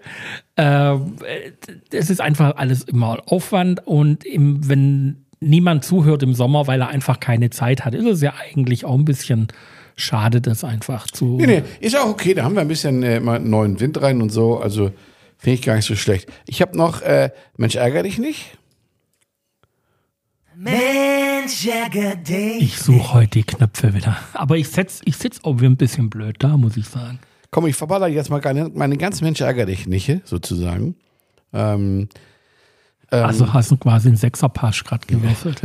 Ähm, 0.58 1.16
äh, 1.26 1.52
es 1.96 2.10
ist 2.10 2.20
einfach 2.20 2.56
alles 2.56 2.82
immer 2.82 3.22
Aufwand 3.26 3.86
und 3.86 4.24
im, 4.26 4.68
wenn 4.68 5.24
niemand 5.40 5.84
zuhört 5.84 6.22
im 6.22 6.34
Sommer, 6.34 6.66
weil 6.66 6.80
er 6.80 6.88
einfach 6.88 7.20
keine 7.20 7.50
Zeit 7.50 7.84
hat, 7.84 7.94
ist 7.94 8.06
es 8.06 8.22
ja 8.22 8.34
eigentlich 8.34 8.84
auch 8.84 8.94
ein 8.94 9.04
bisschen 9.04 9.48
schade, 9.96 10.40
das 10.40 10.64
einfach 10.64 11.06
zu. 11.06 11.36
Nee, 11.36 11.46
nee, 11.46 11.62
ist 11.80 11.96
auch 11.96 12.08
okay. 12.08 12.34
Da 12.34 12.44
haben 12.44 12.54
wir 12.54 12.60
ein 12.60 12.68
bisschen 12.68 13.02
äh, 13.02 13.20
mal 13.20 13.36
einen 13.36 13.50
neuen 13.50 13.80
Wind 13.80 14.00
rein 14.00 14.22
und 14.22 14.30
so. 14.30 14.58
Also 14.58 14.92
finde 15.38 15.54
ich 15.54 15.62
gar 15.62 15.76
nicht 15.76 15.86
so 15.86 15.96
schlecht. 15.96 16.30
Ich 16.46 16.60
habe 16.60 16.76
noch, 16.76 17.02
äh, 17.02 17.30
Mensch, 17.56 17.76
ärger 17.76 18.02
dich 18.02 18.18
nicht. 18.18 18.58
Mensch, 20.54 21.66
ärger 21.66 22.16
dich. 22.16 22.62
Ich 22.62 22.78
suche 22.78 23.12
heute 23.12 23.30
die 23.30 23.44
Knöpfe 23.44 23.92
wieder. 23.94 24.16
Aber 24.32 24.56
ich, 24.56 24.68
setz, 24.68 25.00
ich 25.04 25.16
sitze 25.16 25.40
auch 25.44 25.60
wie 25.60 25.66
ein 25.66 25.76
bisschen 25.76 26.08
blöd 26.08 26.36
da, 26.38 26.56
muss 26.56 26.76
ich 26.76 26.86
sagen. 26.86 27.18
Komm, 27.50 27.66
ich 27.66 27.76
verballer 27.76 28.08
jetzt 28.08 28.30
mal 28.30 28.40
meine, 28.42 28.70
meine 28.74 28.96
ganz 28.96 29.20
Mensch 29.20 29.40
ärger 29.40 29.66
dich 29.66 29.86
nicht, 29.86 30.10
sozusagen. 30.24 30.96
Ähm, 31.52 32.08
also 33.10 33.52
hast 33.52 33.70
du 33.70 33.76
quasi 33.76 34.08
einen 34.08 34.16
Sechserpasch 34.16 34.84
gerade 34.84 35.06
gewürfelt. 35.06 35.62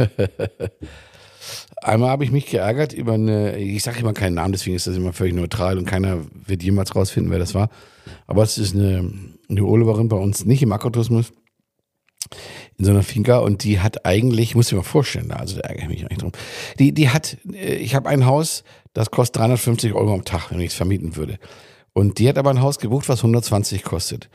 Einmal 1.82 2.10
habe 2.10 2.24
ich 2.24 2.32
mich 2.32 2.46
geärgert 2.46 2.94
über 2.94 3.14
eine, 3.14 3.58
ich 3.58 3.82
sage 3.82 4.00
immer 4.00 4.14
keinen 4.14 4.36
Namen, 4.36 4.52
deswegen 4.52 4.76
ist 4.76 4.86
das 4.86 4.96
immer 4.96 5.14
völlig 5.14 5.34
neutral 5.34 5.80
und 5.80 5.86
keiner 5.86 6.20
wird 6.46 6.62
jemals 6.62 6.96
rausfinden, 6.96 7.32
wer 7.32 7.40
das 7.40 7.56
war. 7.56 7.70
Aber 8.28 8.44
es 8.44 8.60
ist 8.60 8.76
eine, 8.76 9.12
eine 9.50 9.64
Urlauberin 9.64 10.08
bei 10.08 10.18
uns, 10.18 10.46
nicht 10.46 10.62
im 10.62 10.72
Akkutourismus, 10.72 11.34
in 12.78 12.86
so 12.86 12.92
einer 12.92 13.04
Finca 13.04 13.40
und 13.40 13.64
die 13.64 13.80
hat 13.80 14.06
eigentlich, 14.06 14.56
muss 14.56 14.68
ich 14.68 14.78
mir 14.78 14.84
vorstellen, 14.84 15.32
also 15.32 15.56
da 15.56 15.62
ärgere 15.62 15.84
ich 15.84 15.90
mich 15.90 16.02
eigentlich 16.06 16.20
drum. 16.20 16.32
Die, 16.78 16.94
die 16.94 17.10
hat, 17.10 17.38
äh, 17.52 17.76
ich 17.76 17.96
habe 17.96 18.10
ein 18.10 18.26
Haus, 18.28 18.64
das 18.94 19.10
kostet 19.10 19.38
350 19.38 19.94
Euro 19.94 20.14
am 20.14 20.24
Tag, 20.24 20.52
wenn 20.52 20.60
ich 20.60 20.72
es 20.72 20.76
vermieten 20.76 21.16
würde. 21.16 21.40
Und 21.94 22.20
die 22.20 22.30
hat 22.30 22.38
aber 22.38 22.52
ein 22.52 22.62
Haus 22.62 22.80
gebucht, 22.80 23.10
was 23.10 23.20
120 23.20 23.84
kostet. 23.84 24.30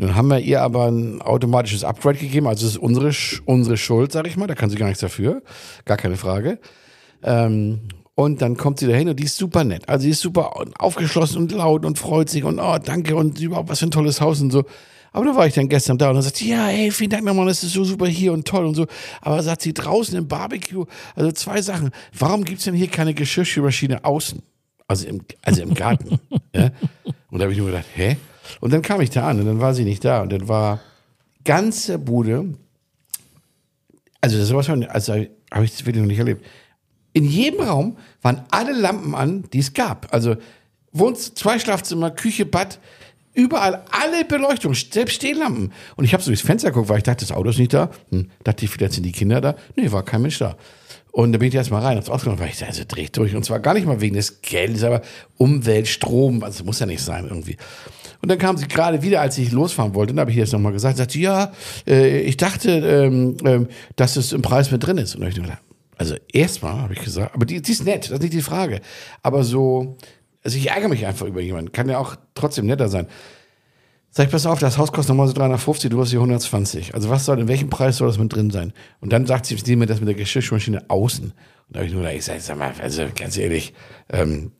Nun 0.00 0.14
haben 0.14 0.28
wir 0.28 0.38
ihr 0.38 0.62
aber 0.62 0.86
ein 0.86 1.20
automatisches 1.20 1.84
Upgrade 1.84 2.16
gegeben, 2.16 2.46
also 2.46 2.66
es 2.66 2.72
ist 2.72 2.78
unsere, 2.78 3.12
unsere 3.44 3.76
Schuld, 3.76 4.12
sag 4.12 4.26
ich 4.26 4.38
mal, 4.38 4.46
da 4.46 4.54
kann 4.54 4.70
sie 4.70 4.76
gar 4.76 4.86
nichts 4.86 5.02
dafür, 5.02 5.42
gar 5.84 5.98
keine 5.98 6.16
Frage. 6.16 6.58
Ähm, 7.22 7.80
und 8.14 8.40
dann 8.40 8.56
kommt 8.56 8.78
sie 8.78 8.86
dahin 8.86 9.10
und 9.10 9.20
die 9.20 9.24
ist 9.24 9.36
super 9.36 9.62
nett. 9.62 9.86
Also 9.90 10.04
sie 10.04 10.10
ist 10.10 10.20
super 10.20 10.54
aufgeschlossen 10.78 11.36
und 11.36 11.52
laut 11.52 11.84
und 11.84 11.98
freut 11.98 12.30
sich 12.30 12.44
und 12.44 12.58
oh, 12.60 12.78
danke 12.82 13.14
und 13.14 13.38
überhaupt 13.40 13.68
was 13.68 13.80
für 13.80 13.88
ein 13.88 13.90
tolles 13.90 14.22
Haus 14.22 14.40
und 14.40 14.50
so. 14.50 14.64
Aber 15.12 15.26
da 15.26 15.36
war 15.36 15.46
ich 15.46 15.52
dann 15.52 15.68
gestern 15.68 15.98
da 15.98 16.08
und 16.08 16.14
dann 16.14 16.22
sagt 16.22 16.36
sie, 16.36 16.48
ja, 16.48 16.70
ey, 16.70 16.90
vielen 16.90 17.10
Dank 17.10 17.24
nochmal, 17.24 17.44
das 17.44 17.62
ist 17.62 17.74
so 17.74 17.84
super 17.84 18.06
hier 18.06 18.32
und 18.32 18.48
toll 18.48 18.64
und 18.64 18.76
so. 18.76 18.86
Aber 19.20 19.42
sagt 19.42 19.60
sie 19.60 19.74
draußen 19.74 20.16
im 20.16 20.28
Barbecue, 20.28 20.86
also 21.14 21.30
zwei 21.32 21.60
Sachen. 21.60 21.90
Warum 22.18 22.44
gibt's 22.44 22.64
denn 22.64 22.74
hier 22.74 22.88
keine 22.88 23.12
Geschirrspülmaschine 23.12 24.02
außen? 24.02 24.40
Also 24.88 25.06
im, 25.06 25.20
also 25.42 25.60
im 25.60 25.74
Garten. 25.74 26.18
ja? 26.54 26.70
Und 27.30 27.38
da 27.38 27.42
habe 27.42 27.52
ich 27.52 27.58
nur 27.58 27.66
gedacht, 27.66 27.84
hä? 27.94 28.16
Und 28.60 28.72
dann 28.72 28.82
kam 28.82 29.00
ich 29.00 29.10
da 29.10 29.28
an 29.28 29.40
und 29.40 29.46
dann 29.46 29.60
war 29.60 29.74
sie 29.74 29.84
nicht 29.84 30.04
da 30.04 30.22
und 30.22 30.32
dann 30.32 30.48
war 30.48 30.80
ganze 31.44 31.98
Bude, 31.98 32.54
also 34.20 34.62
schon, 34.62 34.84
also 34.84 35.14
habe 35.50 35.64
ich 35.64 35.86
wirklich 35.86 36.02
noch 36.02 36.06
nicht 36.06 36.18
erlebt. 36.18 36.44
In 37.12 37.24
jedem 37.24 37.60
Raum 37.60 37.96
waren 38.22 38.44
alle 38.50 38.72
Lampen 38.72 39.14
an, 39.14 39.44
die 39.52 39.58
es 39.58 39.72
gab. 39.72 40.12
Also 40.12 40.36
wohnt 40.92 41.18
zwei 41.18 41.58
Schlafzimmer, 41.58 42.10
Küche, 42.10 42.46
Bad, 42.46 42.78
überall 43.34 43.84
alle 43.90 44.24
Beleuchtung, 44.24 44.74
selbst 44.74 45.14
Stehlampen. 45.14 45.72
Und 45.96 46.04
ich 46.04 46.12
habe 46.12 46.22
so 46.22 46.30
durchs 46.30 46.42
Fenster 46.42 46.70
geguckt, 46.70 46.88
weil 46.88 46.98
ich 46.98 47.04
dachte, 47.04 47.24
das 47.24 47.32
Auto 47.32 47.50
ist 47.50 47.58
nicht 47.58 47.72
da. 47.72 47.90
Hm, 48.10 48.30
dachte 48.44 48.64
ich, 48.64 48.70
vielleicht 48.70 48.94
sind 48.94 49.04
die 49.04 49.12
Kinder 49.12 49.40
da. 49.40 49.56
Nee, 49.76 49.90
war 49.90 50.04
kein 50.04 50.22
Mensch 50.22 50.38
da. 50.38 50.56
Und 51.12 51.32
da 51.32 51.38
bin 51.38 51.48
ich 51.48 51.54
erst 51.54 51.72
mal 51.72 51.82
rein, 51.82 51.96
hab's 51.96 52.08
ausgemacht, 52.08 52.38
weil 52.38 52.50
ich 52.50 52.64
also 52.64 52.84
dreht 52.86 53.16
durch. 53.16 53.34
Und 53.34 53.44
zwar 53.44 53.58
gar 53.58 53.74
nicht 53.74 53.86
mal 53.86 54.00
wegen 54.00 54.14
des 54.14 54.42
Geldes, 54.42 54.84
aber 54.84 55.02
Umwelt, 55.36 55.88
Strom, 55.88 56.44
also 56.44 56.62
muss 56.64 56.78
ja 56.78 56.86
nicht 56.86 57.02
sein 57.02 57.26
irgendwie. 57.28 57.56
Und 58.22 58.30
dann 58.30 58.38
kam 58.38 58.56
sie 58.56 58.68
gerade 58.68 59.02
wieder, 59.02 59.20
als 59.20 59.38
ich 59.38 59.50
losfahren 59.50 59.94
wollte, 59.94 60.12
dann 60.12 60.20
habe 60.20 60.30
ich 60.30 60.36
jetzt 60.36 60.52
nochmal 60.52 60.72
gesagt, 60.72 60.98
sagte, 60.98 61.18
ja, 61.18 61.52
äh, 61.86 62.20
ich 62.20 62.36
dachte, 62.36 62.70
ähm, 62.70 63.36
ähm, 63.44 63.68
dass 63.96 64.16
es 64.16 64.32
im 64.32 64.42
Preis 64.42 64.70
mit 64.70 64.84
drin 64.84 64.98
ist. 64.98 65.14
Und 65.14 65.22
dann 65.22 65.30
habe 65.30 65.38
ich 65.38 65.42
gedacht, 65.42 65.62
also 65.96 66.14
erstmal 66.32 66.80
habe 66.80 66.94
ich 66.94 67.00
gesagt, 67.00 67.34
aber 67.34 67.46
die, 67.46 67.60
die 67.60 67.72
ist 67.72 67.84
nett, 67.84 68.04
das 68.04 68.12
ist 68.12 68.22
nicht 68.22 68.34
die 68.34 68.42
Frage. 68.42 68.80
Aber 69.22 69.44
so, 69.44 69.96
also 70.42 70.56
ich 70.56 70.70
ärgere 70.70 70.88
mich 70.88 71.06
einfach 71.06 71.26
über 71.26 71.40
jemanden, 71.40 71.72
kann 71.72 71.88
ja 71.88 71.98
auch 71.98 72.16
trotzdem 72.34 72.66
netter 72.66 72.88
sein. 72.88 73.06
Sag 74.12 74.26
ich, 74.26 74.32
pass 74.32 74.44
auf, 74.44 74.58
das 74.58 74.76
Haus 74.76 74.90
kostet 74.90 75.10
nochmal 75.10 75.28
so 75.28 75.34
350, 75.34 75.88
du 75.90 76.00
hast 76.00 76.10
hier 76.10 76.18
120. 76.18 76.94
Also 76.94 77.10
was 77.10 77.24
soll, 77.24 77.38
in 77.38 77.48
welchem 77.48 77.70
Preis 77.70 77.98
soll 77.98 78.08
das 78.08 78.18
mit 78.18 78.34
drin 78.34 78.50
sein? 78.50 78.72
Und 79.00 79.12
dann 79.12 79.24
sagt 79.24 79.46
sie 79.46 79.76
mir 79.76 79.86
das 79.86 80.00
mit 80.00 80.08
der 80.08 80.16
Geschirrspülmaschine 80.16 80.90
außen. 80.90 81.26
Und 81.26 81.34
da 81.68 81.78
habe 81.78 81.86
ich 81.86 81.92
nur 81.92 82.02
gedacht, 82.02 82.16
ich 82.16 82.24
sag, 82.24 82.40
sag 82.40 82.58
mal, 82.58 82.72
also 82.82 83.04
ganz 83.14 83.36
ehrlich, 83.38 83.72
ähm, 84.08 84.50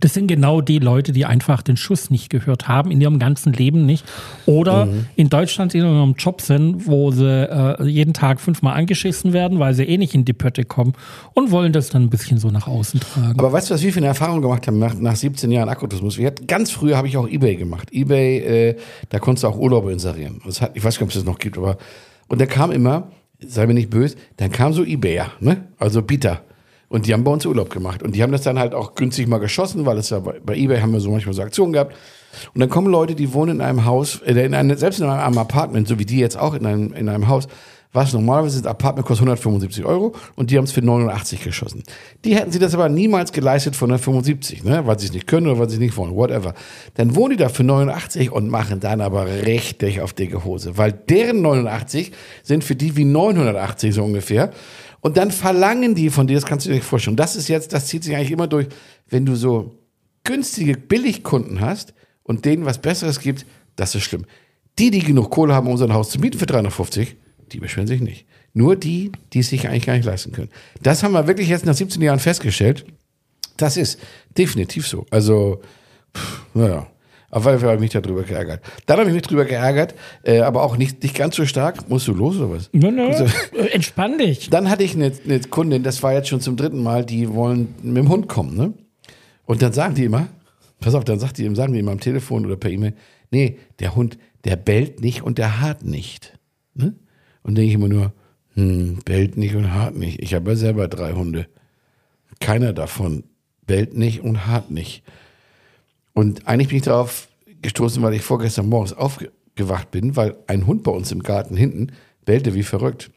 Das 0.00 0.12
sind 0.12 0.26
genau 0.26 0.60
die 0.60 0.78
Leute, 0.80 1.12
die 1.12 1.24
einfach 1.24 1.62
den 1.62 1.76
Schuss 1.78 2.10
nicht 2.10 2.28
gehört 2.28 2.68
haben, 2.68 2.90
in 2.90 3.00
ihrem 3.00 3.18
ganzen 3.18 3.52
Leben 3.54 3.86
nicht. 3.86 4.04
Oder 4.44 4.86
Mhm. 4.86 5.06
in 5.16 5.28
Deutschland 5.30 5.74
in 5.74 5.82
einem 5.84 6.14
Job 6.18 6.40
sind, 6.42 6.86
wo 6.86 7.10
sie 7.10 7.24
äh, 7.26 7.82
jeden 7.84 8.12
Tag 8.12 8.40
fünfmal 8.40 8.74
angeschissen 8.76 9.32
werden, 9.32 9.58
weil 9.60 9.72
sie 9.74 9.84
eh 9.84 9.96
nicht 9.96 10.14
in 10.14 10.24
die 10.26 10.32
Pötte 10.34 10.64
kommen 10.64 10.92
und 11.34 11.50
wollen 11.50 11.72
das 11.72 11.88
dann 11.88 12.02
ein 12.02 12.10
bisschen 12.10 12.38
so 12.38 12.48
nach 12.48 12.66
außen 12.66 13.00
tragen. 13.00 13.38
Aber 13.38 13.52
weißt 13.52 13.70
du, 13.70 13.74
was 13.74 13.82
wir 13.82 13.92
für 13.92 14.00
eine 14.00 14.08
Erfahrung 14.08 14.42
gemacht 14.42 14.66
haben 14.66 14.78
nach, 14.78 14.94
nach 14.94 15.16
17 15.16 15.50
Jahren 15.50 15.68
Akkutourismus? 15.70 16.18
Wir 16.18 16.26
hatten, 16.26 16.46
ganz 16.46 16.70
früher 16.70 16.96
habe 16.98 17.08
ich 17.08 17.16
auch 17.16 17.28
Ebay 17.28 17.56
gemacht. 17.56 17.88
Ebay, 17.92 18.38
äh, 18.38 18.76
da 19.08 19.18
konntest 19.20 19.44
du 19.44 19.48
auch 19.48 19.56
Urlaube 19.58 19.90
inserieren. 19.92 20.40
Hat, 20.60 20.72
ich 20.74 20.84
weiß 20.84 20.94
nicht, 20.96 21.02
ob 21.02 21.08
es 21.08 21.14
das 21.14 21.24
noch 21.24 21.38
gibt, 21.38 21.56
aber 21.56 21.78
und 22.28 22.40
da 22.40 22.46
kam 22.46 22.72
immer, 22.72 23.08
sei 23.40 23.66
mir 23.66 23.74
nicht 23.74 23.90
böse, 23.90 24.16
dann 24.36 24.50
kam 24.52 24.72
so 24.74 24.84
Ebayer, 24.84 25.32
ne? 25.40 25.68
Also 25.78 26.02
Bieter. 26.02 26.42
Und 26.92 27.06
die 27.06 27.14
haben 27.14 27.24
bei 27.24 27.30
uns 27.30 27.46
Urlaub 27.46 27.70
gemacht. 27.70 28.02
Und 28.02 28.14
die 28.14 28.22
haben 28.22 28.32
das 28.32 28.42
dann 28.42 28.58
halt 28.58 28.74
auch 28.74 28.94
günstig 28.94 29.26
mal 29.26 29.38
geschossen, 29.38 29.86
weil 29.86 29.96
es 29.96 30.10
ja 30.10 30.18
bei, 30.18 30.38
bei 30.44 30.54
Ebay 30.54 30.78
haben 30.78 30.92
wir 30.92 31.00
so 31.00 31.10
manchmal 31.10 31.34
so 31.34 31.40
Aktionen 31.40 31.72
gehabt. 31.72 31.96
Und 32.54 32.60
dann 32.60 32.68
kommen 32.68 32.88
Leute, 32.88 33.14
die 33.14 33.32
wohnen 33.32 33.56
in 33.56 33.60
einem 33.62 33.86
Haus, 33.86 34.20
äh, 34.26 34.32
in 34.44 34.52
einem, 34.52 34.76
selbst 34.76 35.00
in 35.00 35.06
einem 35.06 35.38
Apartment, 35.38 35.88
so 35.88 35.98
wie 35.98 36.04
die 36.04 36.18
jetzt 36.18 36.38
auch 36.38 36.52
in 36.52 36.66
einem, 36.66 36.92
in 36.92 37.08
einem 37.08 37.28
Haus, 37.28 37.48
was 37.94 38.12
normalerweise 38.12 38.60
das 38.60 38.70
Apartment 38.70 39.06
kostet 39.06 39.22
175 39.22 39.86
Euro 39.86 40.14
und 40.34 40.50
die 40.50 40.58
haben 40.58 40.64
es 40.64 40.72
für 40.72 40.82
89 40.82 41.42
geschossen. 41.42 41.82
Die 42.24 42.34
hätten 42.34 42.52
sie 42.52 42.58
das 42.58 42.74
aber 42.74 42.90
niemals 42.90 43.32
geleistet 43.32 43.74
von 43.74 43.90
175, 43.90 44.64
ne? 44.64 44.86
weil 44.86 44.98
sie 44.98 45.06
es 45.06 45.12
nicht 45.12 45.26
können 45.26 45.46
oder 45.46 45.58
weil 45.58 45.68
sie 45.68 45.76
es 45.76 45.80
nicht 45.80 45.96
wollen, 45.96 46.14
whatever. 46.14 46.54
Dann 46.94 47.14
wohnen 47.16 47.32
die 47.32 47.42
da 47.42 47.48
für 47.48 47.64
89 47.64 48.30
und 48.30 48.48
machen 48.48 48.80
dann 48.80 49.00
aber 49.00 49.26
richtig 49.26 50.00
auf 50.00 50.12
dicke 50.12 50.44
Hose, 50.44 50.76
weil 50.78 50.92
deren 50.92 51.42
89 51.42 52.12
sind 52.42 52.64
für 52.64 52.76
die 52.76 52.96
wie 52.96 53.04
980 53.04 53.94
so 53.94 54.04
ungefähr. 54.04 54.50
Und 55.02 55.16
dann 55.16 55.32
verlangen 55.32 55.96
die 55.96 56.10
von 56.10 56.28
dir, 56.28 56.36
das 56.36 56.46
kannst 56.46 56.64
du 56.64 56.70
dir 56.70 56.76
nicht 56.76 56.86
vorstellen. 56.86 57.16
Das 57.16 57.34
ist 57.34 57.48
jetzt, 57.48 57.72
das 57.72 57.86
zieht 57.86 58.04
sich 58.04 58.14
eigentlich 58.14 58.30
immer 58.30 58.46
durch, 58.46 58.68
wenn 59.10 59.26
du 59.26 59.34
so 59.34 59.74
günstige 60.22 60.76
Billigkunden 60.76 61.60
hast 61.60 61.92
und 62.22 62.44
denen 62.44 62.64
was 62.64 62.80
Besseres 62.80 63.18
gibt, 63.18 63.44
das 63.74 63.96
ist 63.96 64.04
schlimm. 64.04 64.24
Die, 64.78 64.92
die 64.92 65.00
genug 65.00 65.30
Kohle 65.30 65.54
haben, 65.54 65.66
um 65.66 65.76
so 65.76 65.84
ein 65.84 65.92
Haus 65.92 66.10
zu 66.10 66.20
mieten 66.20 66.38
für 66.38 66.46
350, 66.46 67.16
die 67.50 67.58
beschweren 67.58 67.88
sich 67.88 68.00
nicht. 68.00 68.26
Nur 68.54 68.76
die, 68.76 69.10
die 69.32 69.40
es 69.40 69.48
sich 69.48 69.66
eigentlich 69.66 69.86
gar 69.86 69.94
nicht 69.94 70.06
leisten 70.06 70.30
können. 70.30 70.50
Das 70.82 71.02
haben 71.02 71.12
wir 71.12 71.26
wirklich 71.26 71.48
jetzt 71.48 71.66
nach 71.66 71.74
17 71.74 72.00
Jahren 72.00 72.20
festgestellt. 72.20 72.86
Das 73.56 73.76
ist 73.76 73.98
definitiv 74.38 74.86
so. 74.86 75.04
Also, 75.10 75.60
pff, 76.16 76.42
naja. 76.54 76.86
Auf 77.32 77.46
jeden 77.46 77.58
Fall 77.58 77.70
habe 77.70 77.76
ich 77.84 77.92
mich 77.94 78.02
darüber 78.02 78.22
geärgert. 78.22 78.60
Dann 78.86 78.98
habe 78.98 79.08
ich 79.08 79.14
mich 79.14 79.22
darüber 79.22 79.44
geärgert, 79.46 79.94
äh, 80.22 80.40
aber 80.40 80.62
auch 80.62 80.76
nicht, 80.76 81.02
nicht 81.02 81.16
ganz 81.16 81.34
so 81.34 81.46
stark. 81.46 81.88
Musst 81.88 82.06
du 82.06 82.12
los 82.12 82.36
oder 82.36 82.50
was? 82.50 82.68
Nö, 82.72 82.90
nö, 82.90 83.06
Also- 83.08 83.24
äh, 83.56 83.68
entspann 83.72 84.18
dich. 84.18 84.50
Dann 84.50 84.68
hatte 84.70 84.84
ich 84.84 84.94
eine, 84.94 85.10
eine 85.24 85.40
Kundin, 85.40 85.82
das 85.82 86.02
war 86.02 86.12
jetzt 86.12 86.28
schon 86.28 86.40
zum 86.42 86.56
dritten 86.56 86.82
Mal, 86.82 87.04
die 87.06 87.32
wollen 87.32 87.74
mit 87.82 87.96
dem 87.96 88.08
Hund 88.10 88.28
kommen, 88.28 88.54
ne? 88.56 88.74
Und 89.46 89.60
dann 89.62 89.72
sagen 89.72 89.94
die 89.96 90.04
immer, 90.04 90.28
pass 90.78 90.94
auf, 90.94 91.04
dann 91.04 91.18
sagt 91.18 91.36
die, 91.38 91.52
sagen 91.54 91.72
die 91.72 91.80
immer 91.80 91.90
am 91.92 92.00
Telefon 92.00 92.46
oder 92.46 92.56
per 92.56 92.70
E-Mail, 92.70 92.94
nee, 93.30 93.58
der 93.80 93.96
Hund, 93.96 94.16
der 94.44 94.56
bellt 94.56 95.00
nicht 95.00 95.22
und 95.22 95.36
der 95.38 95.60
hart 95.60 95.84
nicht. 95.84 96.38
Ne? 96.74 96.94
Und 97.42 97.56
denke 97.56 97.68
ich 97.68 97.74
immer 97.74 97.88
nur, 97.88 98.12
hm, 98.54 99.00
bellt 99.04 99.36
nicht 99.36 99.54
und 99.56 99.72
hart 99.74 99.96
nicht. 99.96 100.22
Ich 100.22 100.32
habe 100.34 100.50
ja 100.50 100.56
selber 100.56 100.86
drei 100.86 101.12
Hunde. 101.12 101.46
Keiner 102.40 102.72
davon 102.72 103.24
bellt 103.66 103.96
nicht 103.96 104.20
und 104.22 104.46
hart 104.46 104.70
nicht. 104.70 105.02
Und 106.14 106.46
eigentlich 106.46 106.68
bin 106.68 106.78
ich 106.78 106.84
darauf 106.84 107.28
gestoßen, 107.62 108.02
weil 108.02 108.14
ich 108.14 108.22
vorgestern 108.22 108.68
morgens 108.68 108.92
aufgewacht 108.92 109.90
bin, 109.90 110.16
weil 110.16 110.36
ein 110.46 110.66
Hund 110.66 110.82
bei 110.82 110.92
uns 110.92 111.12
im 111.12 111.22
Garten 111.22 111.56
hinten 111.56 111.92
bellte 112.24 112.54
wie 112.54 112.62
verrückt. 112.62 113.10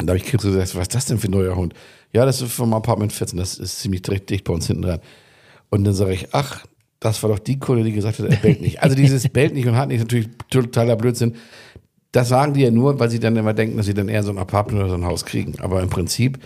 Und 0.00 0.06
da 0.06 0.12
habe 0.12 0.18
ich 0.18 0.30
kurz 0.30 0.42
gesagt, 0.42 0.74
was 0.74 0.82
ist 0.82 0.94
das 0.94 1.06
denn 1.06 1.18
für 1.18 1.28
ein 1.28 1.32
neuer 1.32 1.56
Hund? 1.56 1.74
Ja, 2.12 2.24
das 2.24 2.40
ist 2.40 2.52
vom 2.52 2.72
Apartment 2.74 3.12
14, 3.12 3.38
das 3.38 3.58
ist 3.58 3.80
ziemlich 3.80 4.02
direkt 4.02 4.30
dicht 4.30 4.44
bei 4.44 4.52
uns 4.52 4.66
hinten 4.66 4.82
dran. 4.82 5.00
Und 5.68 5.84
dann 5.84 5.94
sage 5.94 6.12
ich, 6.12 6.28
ach, 6.32 6.64
das 6.98 7.22
war 7.22 7.30
doch 7.30 7.38
die 7.38 7.58
Kunde, 7.58 7.84
die 7.84 7.92
gesagt 7.92 8.18
hat, 8.18 8.26
er 8.26 8.36
bellt 8.36 8.60
nicht. 8.60 8.82
Also 8.82 8.96
dieses 8.96 9.28
bellt 9.32 9.54
nicht 9.54 9.66
und 9.66 9.76
hat 9.76 9.88
nicht, 9.88 9.98
ist 9.98 10.04
natürlich 10.04 10.28
totaler 10.50 10.96
Blödsinn. 10.96 11.36
Das 12.12 12.28
sagen 12.28 12.54
die 12.54 12.62
ja 12.62 12.70
nur, 12.70 12.98
weil 12.98 13.10
sie 13.10 13.20
dann 13.20 13.36
immer 13.36 13.54
denken, 13.54 13.76
dass 13.76 13.86
sie 13.86 13.94
dann 13.94 14.08
eher 14.08 14.22
so 14.22 14.30
ein 14.30 14.38
Apartment 14.38 14.80
oder 14.80 14.90
so 14.90 14.96
ein 14.96 15.04
Haus 15.04 15.24
kriegen. 15.24 15.58
Aber 15.60 15.80
im 15.82 15.90
Prinzip, 15.90 16.38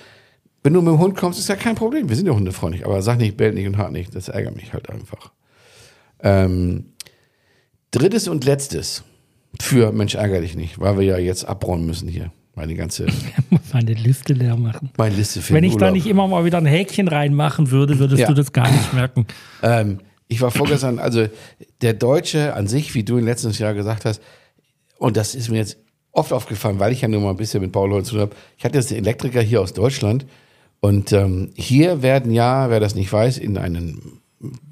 wenn 0.63 0.75
du 0.75 0.83
mit 0.83 0.93
dem 0.93 0.99
Hund 0.99 1.17
kommst, 1.17 1.39
ist 1.39 1.49
ja 1.49 1.57
kein 1.57 1.75
Problem. 1.75 2.09
Wir 2.09 2.17
sind 2.17 2.27
ja 2.27 2.35
hundefreundlich. 2.35 2.85
Aber 2.85 3.01
sag 3.03 3.19
nicht, 3.19 3.37
bellt 3.37 3.55
nicht 3.55 3.67
und 3.67 3.79
hart 3.79 3.93
nicht. 3.93 4.15
Das 4.15 4.29
ärgert 4.29 4.57
mich 4.57 4.73
halt 4.73 4.91
einfach. 4.91 5.33
Ähm, 6.21 6.93
drittes 7.91 8.29
und 8.29 8.45
letztes 8.45 9.05
für 9.61 9.93
Mensch 9.93 10.15
ärger 10.15 10.41
dich 10.41 10.57
nicht, 10.57 10.81
weil 10.81 10.99
wir 10.99 11.05
ja 11.05 11.19
jetzt 11.19 11.45
abräumen 11.45 11.87
müssen 11.87 12.09
hier. 12.09 12.33
Meine 12.57 12.75
ganze, 12.77 13.07
meine 13.73 13.95
Liste 13.95 14.33
leer 14.33 14.57
machen. 14.57 14.91
meine 14.97 15.15
Liste 15.17 15.43
für 15.43 15.55
Wenn 15.55 15.65
ich 15.65 15.73
da 15.73 15.87
Urlaub. 15.87 15.93
nicht 15.95 16.07
immer 16.07 16.29
mal 16.29 16.45
wieder 16.45 16.59
ein 16.59 16.67
Häkchen 16.67 17.09
reinmachen 17.09 17.71
würde, 17.73 17.99
würdest 17.99 18.21
Ja. 18.21 18.29
du 18.29 18.35
das 18.35 18.53
gar 18.53 18.71
nicht 18.71 18.93
merken. 18.93 19.27
Ähm, 19.63 19.99
ich 20.29 20.41
war 20.41 20.51
vorgestern, 20.51 20.99
also 20.99 21.27
der 21.83 21.95
Deutsche 21.95 22.55
an 22.55 22.67
sich, 22.67 22.95
wie 22.95 23.03
du 23.05 23.17
in 23.19 23.25
letztes 23.25 23.59
Jahr 23.59 23.75
gesagt 23.75 24.05
hast, 24.05 24.21
und 24.99 25.17
das 25.17 25.35
ist 25.35 25.49
mir 25.51 25.57
jetzt 25.59 25.77
oft 26.13 26.33
aufgefallen, 26.33 26.79
weil 26.79 26.93
ich 26.93 27.01
ja 27.03 27.09
nur 27.09 27.21
mal 27.21 27.31
ein 27.31 27.37
bisschen 27.37 27.61
mit 27.61 27.73
Paul 27.73 27.91
Holz 27.93 28.07
zu 28.09 28.13
tun 28.15 28.21
habe. 28.23 28.37
Ich 28.57 28.65
hatte 28.65 28.77
jetzt 28.79 28.91
den 28.91 28.99
Elektriker 28.99 29.41
hier 29.41 29.61
aus 29.61 29.73
Deutschland 29.75 30.27
und 30.81 31.13
ähm, 31.13 31.51
hier 31.55 32.03
werden 32.03 32.31
ja, 32.33 32.71
wer 32.71 32.79
das 32.81 32.95
nicht 32.95 33.13
weiß, 33.13 33.39
in 33.39 33.59
einen 33.59 34.21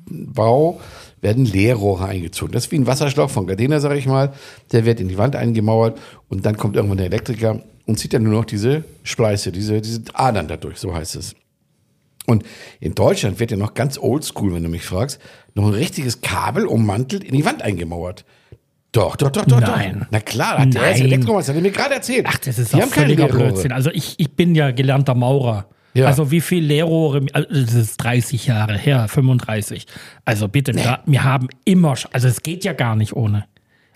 Bau 0.07 0.81
werden 1.21 1.45
Leerrohre 1.45 2.07
eingezogen. 2.07 2.53
Das 2.53 2.65
ist 2.65 2.73
wie 2.73 2.77
ein 2.77 2.87
Wasserschlauch 2.87 3.31
von 3.31 3.47
Gardena, 3.47 3.81
sage 3.81 3.99
ich 3.99 4.07
mal. 4.07 4.33
Der 4.73 4.85
wird 4.85 5.01
in 5.01 5.09
die 5.09 5.19
Wand 5.19 5.37
eingemauert 5.37 5.99
und 6.29 6.45
dann 6.45 6.57
kommt 6.57 6.77
irgendwann 6.77 6.99
der 6.99 7.07
Elektriker 7.07 7.63
und 7.87 7.99
zieht 7.99 8.13
dann 8.13 8.25
nur 8.25 8.33
noch 8.33 8.45
diese 8.45 8.85
Spleiße, 9.05 9.53
diese, 9.53 9.81
diese 9.81 10.03
Adern 10.15 10.49
dadurch, 10.49 10.79
so 10.79 10.95
heißt 10.95 11.17
es. 11.17 11.35
Und 12.27 12.45
in 12.81 12.95
Deutschland 12.95 13.41
wird 13.41 13.51
ja 13.51 13.57
noch 13.57 13.75
ganz 13.75 13.99
oldschool, 13.99 14.55
wenn 14.55 14.63
du 14.63 14.69
mich 14.69 14.85
fragst, 14.85 15.19
noch 15.55 15.67
ein 15.67 15.75
richtiges 15.75 16.21
Kabel 16.21 16.67
ummantelt 16.67 17.25
in 17.25 17.35
die 17.35 17.45
Wand 17.45 17.63
eingemauert. 17.63 18.25
Doch, 18.93 19.17
doch, 19.17 19.31
doch, 19.31 19.47
doch, 19.47 19.61
Nein. 19.61 20.01
doch. 20.01 20.07
Na 20.11 20.21
klar, 20.21 20.59
hat 20.59 20.75
der. 20.75 20.83
Elektromeister, 20.95 21.53
hat 21.53 21.57
er 21.57 21.63
mir 21.63 21.71
gerade 21.71 21.95
erzählt. 21.95 22.27
Ach, 22.29 22.39
das 22.39 22.59
ist 22.59 22.73
Die 22.73 22.77
auch 22.77 22.83
haben 22.83 22.91
keine 22.91 23.07
völliger 23.07 23.27
Leerrohre. 23.27 23.53
Blödsinn. 23.53 23.73
Also 23.73 23.91
ich, 23.91 24.15
ich 24.19 24.37
bin 24.37 24.55
ja 24.55 24.71
gelernter 24.71 25.15
Maurer. 25.15 25.67
Ja. 25.95 26.07
Also 26.07 26.31
wie 26.31 26.41
viel 26.41 26.65
Leerrohre, 26.65 27.27
also 27.33 27.49
das 27.51 27.75
ist 27.75 27.97
30 27.99 28.47
Jahre 28.47 28.79
her, 28.79 29.09
35. 29.09 29.87
Also 30.25 30.49
bitte, 30.49 30.73
da, 30.73 31.03
wir 31.07 31.25
haben 31.25 31.49
immer, 31.65 31.95
also 32.13 32.29
es 32.29 32.43
geht 32.43 32.65
ja 32.65 32.73
gar 32.73 32.97
nicht 32.97 33.15
ohne. 33.15 33.45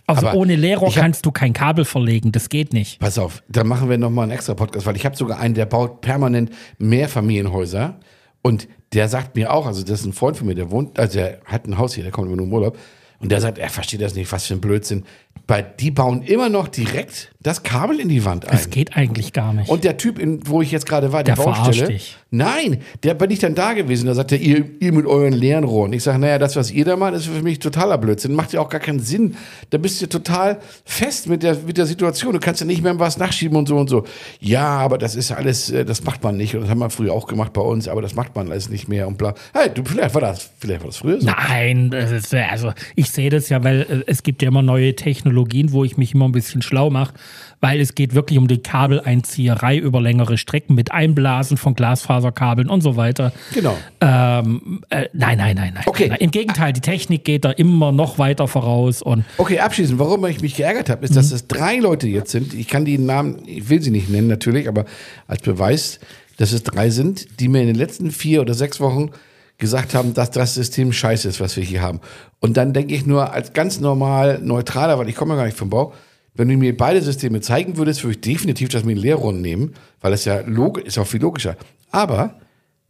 Also 0.06 0.28
Aber 0.28 0.38
ohne 0.38 0.54
Leerrohr 0.54 0.92
kannst 0.92 1.26
du 1.26 1.32
kein 1.32 1.52
Kabel 1.52 1.84
verlegen, 1.84 2.30
das 2.30 2.48
geht 2.48 2.72
nicht. 2.72 3.00
Pass 3.00 3.18
auf, 3.18 3.42
dann 3.48 3.66
machen 3.66 3.90
wir 3.90 3.98
nochmal 3.98 4.24
einen 4.24 4.32
extra 4.32 4.54
Podcast, 4.54 4.86
weil 4.86 4.94
ich 4.94 5.04
habe 5.04 5.16
sogar 5.16 5.40
einen, 5.40 5.54
der 5.54 5.66
baut 5.66 6.00
permanent 6.00 6.50
Mehrfamilienhäuser. 6.78 7.98
Und 8.42 8.68
der 8.92 9.08
sagt 9.08 9.34
mir 9.34 9.52
auch, 9.52 9.66
also 9.66 9.82
das 9.82 10.00
ist 10.00 10.06
ein 10.06 10.12
Freund 10.12 10.36
von 10.36 10.46
mir, 10.46 10.54
der 10.54 10.70
wohnt, 10.70 10.98
also 10.98 11.18
der 11.18 11.40
hat 11.44 11.66
ein 11.66 11.78
Haus 11.78 11.94
hier, 11.94 12.04
der 12.04 12.12
kommt 12.12 12.28
immer 12.28 12.36
nur 12.36 12.46
im 12.46 12.52
Urlaub. 12.52 12.78
Und 13.18 13.32
der 13.32 13.40
sagt, 13.40 13.58
er 13.58 13.70
versteht 13.70 14.00
das 14.02 14.14
nicht, 14.14 14.30
was 14.30 14.46
für 14.46 14.54
ein 14.54 14.60
Blödsinn. 14.60 15.04
Weil 15.46 15.74
die 15.78 15.90
bauen 15.90 16.22
immer 16.22 16.48
noch 16.48 16.68
direkt 16.68 17.32
das 17.46 17.62
Kabel 17.62 18.00
in 18.00 18.08
die 18.08 18.24
Wand 18.24 18.44
ein. 18.46 18.50
Das 18.50 18.70
geht 18.70 18.96
eigentlich 18.96 19.32
gar 19.32 19.52
nicht. 19.52 19.68
Und 19.68 19.84
der 19.84 19.96
Typ, 19.96 20.18
in, 20.18 20.40
wo 20.48 20.62
ich 20.62 20.72
jetzt 20.72 20.84
gerade 20.86 21.12
war, 21.12 21.22
der, 21.22 21.36
Der 21.36 21.42
Baustelle. 21.44 21.86
dich. 21.86 22.16
Nein, 22.32 22.82
der 23.04 23.14
bin 23.14 23.30
ich 23.30 23.38
dann 23.38 23.54
da 23.54 23.72
gewesen. 23.72 24.06
Da 24.06 24.14
sagt 24.14 24.32
er, 24.32 24.38
ihr, 24.38 24.64
ihr 24.80 24.92
mit 24.92 25.06
euren 25.06 25.32
leeren 25.32 25.62
Rohren. 25.62 25.92
Ich 25.92 26.02
sage, 26.02 26.18
naja, 26.18 26.38
das, 26.38 26.56
was 26.56 26.72
ihr 26.72 26.84
da 26.84 26.96
macht, 26.96 27.14
ist 27.14 27.26
für 27.26 27.42
mich 27.42 27.60
totaler 27.60 27.98
Blödsinn. 27.98 28.34
Macht 28.34 28.52
ja 28.52 28.60
auch 28.60 28.68
gar 28.68 28.80
keinen 28.80 28.98
Sinn. 28.98 29.36
Da 29.70 29.78
bist 29.78 30.02
du 30.02 30.08
total 30.08 30.58
fest 30.84 31.28
mit 31.28 31.44
der, 31.44 31.54
mit 31.64 31.78
der 31.78 31.86
Situation. 31.86 32.32
Du 32.32 32.40
kannst 32.40 32.60
ja 32.60 32.66
nicht 32.66 32.82
mehr 32.82 32.98
was 32.98 33.16
nachschieben 33.16 33.56
und 33.56 33.68
so 33.68 33.76
und 33.76 33.88
so. 33.88 34.04
Ja, 34.40 34.66
aber 34.66 34.98
das 34.98 35.14
ist 35.14 35.30
alles, 35.30 35.70
äh, 35.70 35.84
das 35.84 36.02
macht 36.02 36.24
man 36.24 36.36
nicht. 36.36 36.56
Und 36.56 36.62
das 36.62 36.70
haben 36.70 36.80
wir 36.80 36.90
früher 36.90 37.12
auch 37.12 37.28
gemacht 37.28 37.52
bei 37.52 37.62
uns, 37.62 37.86
aber 37.86 38.02
das 38.02 38.16
macht 38.16 38.34
man 38.34 38.50
alles 38.50 38.68
nicht 38.70 38.88
mehr 38.88 39.06
und 39.06 39.18
bla. 39.18 39.34
Hey, 39.54 39.70
du, 39.72 39.84
vielleicht 39.84 40.14
war 40.14 40.20
das, 40.22 40.50
vielleicht 40.58 40.80
war 40.80 40.88
das 40.88 40.96
früher 40.96 41.20
so. 41.20 41.28
Nein, 41.28 41.90
das 41.90 42.10
ist, 42.10 42.34
äh, 42.34 42.42
also 42.50 42.72
ich 42.96 43.08
sehe 43.08 43.30
das 43.30 43.48
ja, 43.50 43.62
weil 43.62 43.82
äh, 43.82 44.02
es 44.08 44.24
gibt 44.24 44.42
ja 44.42 44.48
immer 44.48 44.62
neue 44.62 44.96
Technologien, 45.26 45.72
wo 45.72 45.82
ich 45.84 45.96
mich 45.96 46.14
immer 46.14 46.26
ein 46.26 46.32
bisschen 46.32 46.62
schlau 46.62 46.88
mache, 46.88 47.12
weil 47.60 47.80
es 47.80 47.94
geht 47.94 48.14
wirklich 48.14 48.38
um 48.38 48.46
die 48.46 48.58
Kabeleinzieherei 48.58 49.76
über 49.76 50.00
längere 50.00 50.38
Strecken 50.38 50.74
mit 50.74 50.92
Einblasen 50.92 51.56
von 51.56 51.74
Glasfaserkabeln 51.74 52.68
und 52.68 52.80
so 52.80 52.96
weiter. 52.96 53.32
Genau. 53.52 53.76
Ähm, 54.00 54.82
äh, 54.90 55.08
nein, 55.12 55.38
nein, 55.38 55.56
nein, 55.56 55.72
nein. 55.74 55.84
Okay. 55.86 56.08
Nein. 56.08 56.18
Im 56.20 56.30
Gegenteil, 56.30 56.72
die 56.72 56.80
Technik 56.80 57.24
geht 57.24 57.44
da 57.44 57.50
immer 57.50 57.90
noch 57.90 58.18
weiter 58.18 58.46
voraus 58.46 59.02
und 59.02 59.24
Okay, 59.38 59.58
abschließend, 59.58 59.98
warum 59.98 60.24
ich 60.26 60.40
mich 60.40 60.54
geärgert 60.54 60.90
habe, 60.90 61.04
ist, 61.04 61.16
dass 61.16 61.32
es 61.32 61.48
drei 61.48 61.78
Leute 61.78 62.06
jetzt 62.06 62.30
sind. 62.30 62.54
Ich 62.54 62.68
kann 62.68 62.84
die 62.84 62.98
Namen, 62.98 63.42
ich 63.46 63.68
will 63.68 63.82
sie 63.82 63.90
nicht 63.90 64.08
nennen 64.08 64.28
natürlich, 64.28 64.68
aber 64.68 64.84
als 65.26 65.42
Beweis, 65.42 65.98
dass 66.36 66.52
es 66.52 66.62
drei 66.62 66.90
sind, 66.90 67.40
die 67.40 67.48
mir 67.48 67.62
in 67.62 67.66
den 67.66 67.76
letzten 67.76 68.12
vier 68.12 68.42
oder 68.42 68.54
sechs 68.54 68.78
Wochen 68.78 69.10
gesagt 69.58 69.94
haben, 69.94 70.12
dass 70.14 70.30
das 70.30 70.54
System 70.54 70.92
scheiße 70.92 71.28
ist, 71.28 71.40
was 71.40 71.56
wir 71.56 71.64
hier 71.64 71.80
haben. 71.82 72.00
Und 72.40 72.56
dann 72.56 72.72
denke 72.72 72.94
ich 72.94 73.06
nur 73.06 73.32
als 73.32 73.52
ganz 73.52 73.80
normal 73.80 74.38
neutraler, 74.42 74.98
weil 74.98 75.08
ich 75.08 75.14
komme 75.16 75.32
ja 75.34 75.38
gar 75.38 75.46
nicht 75.46 75.56
vom 75.56 75.70
Bau, 75.70 75.92
wenn 76.34 76.48
du 76.48 76.56
mir 76.56 76.76
beide 76.76 77.00
Systeme 77.00 77.40
zeigen 77.40 77.78
würdest, 77.78 78.04
würde 78.04 78.12
ich 78.16 78.20
definitiv 78.20 78.68
das 78.68 78.84
mit 78.84 78.96
den 78.96 79.02
Leerrohren 79.02 79.40
nehmen, 79.40 79.72
weil 80.02 80.12
es 80.12 80.26
ja 80.26 80.40
log 80.40 80.78
ist 80.78 80.98
auch 80.98 81.06
viel 81.06 81.22
logischer. 81.22 81.56
Aber 81.90 82.34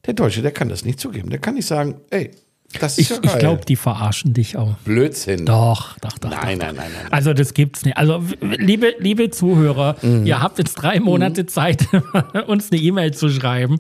der 0.05 0.15
Deutsche, 0.15 0.43
der 0.43 0.51
kann 0.51 0.69
das 0.69 0.85
nicht 0.85 0.99
zugeben. 0.99 1.31
Der 1.31 1.39
kann 1.39 1.55
nicht 1.55 1.67
sagen, 1.67 1.95
ey, 2.11 2.33
das 2.81 2.99
ist 2.99 2.99
ich, 2.99 3.11
ja 3.11 3.17
geil. 3.19 3.31
ich 3.33 3.39
glaube, 3.39 3.65
die 3.65 3.77
verarschen 3.77 4.35
dich 4.35 4.57
auch. 4.57 4.75
Blödsinn. 4.85 5.47
Doch, 5.47 5.97
doch, 6.01 6.19
doch. 6.19 6.31
Nein, 6.31 6.59
doch, 6.59 6.67
nein, 6.67 6.77
nein, 6.77 6.91
nein. 7.03 7.13
Also 7.13 7.33
das 7.33 7.55
gibt's 7.55 7.85
nicht. 7.85 7.97
Also 7.97 8.21
liebe, 8.41 8.95
liebe 8.99 9.31
Zuhörer, 9.31 9.95
Mhm. 10.03 10.27
ihr 10.27 10.43
habt 10.43 10.59
jetzt 10.59 10.75
drei 10.75 10.99
Monate 10.99 11.47
Zeit, 11.47 11.87
uns 12.49 12.73
eine 12.73 12.81
E-Mail 12.81 13.15
zu 13.15 13.29
schreiben. 13.29 13.79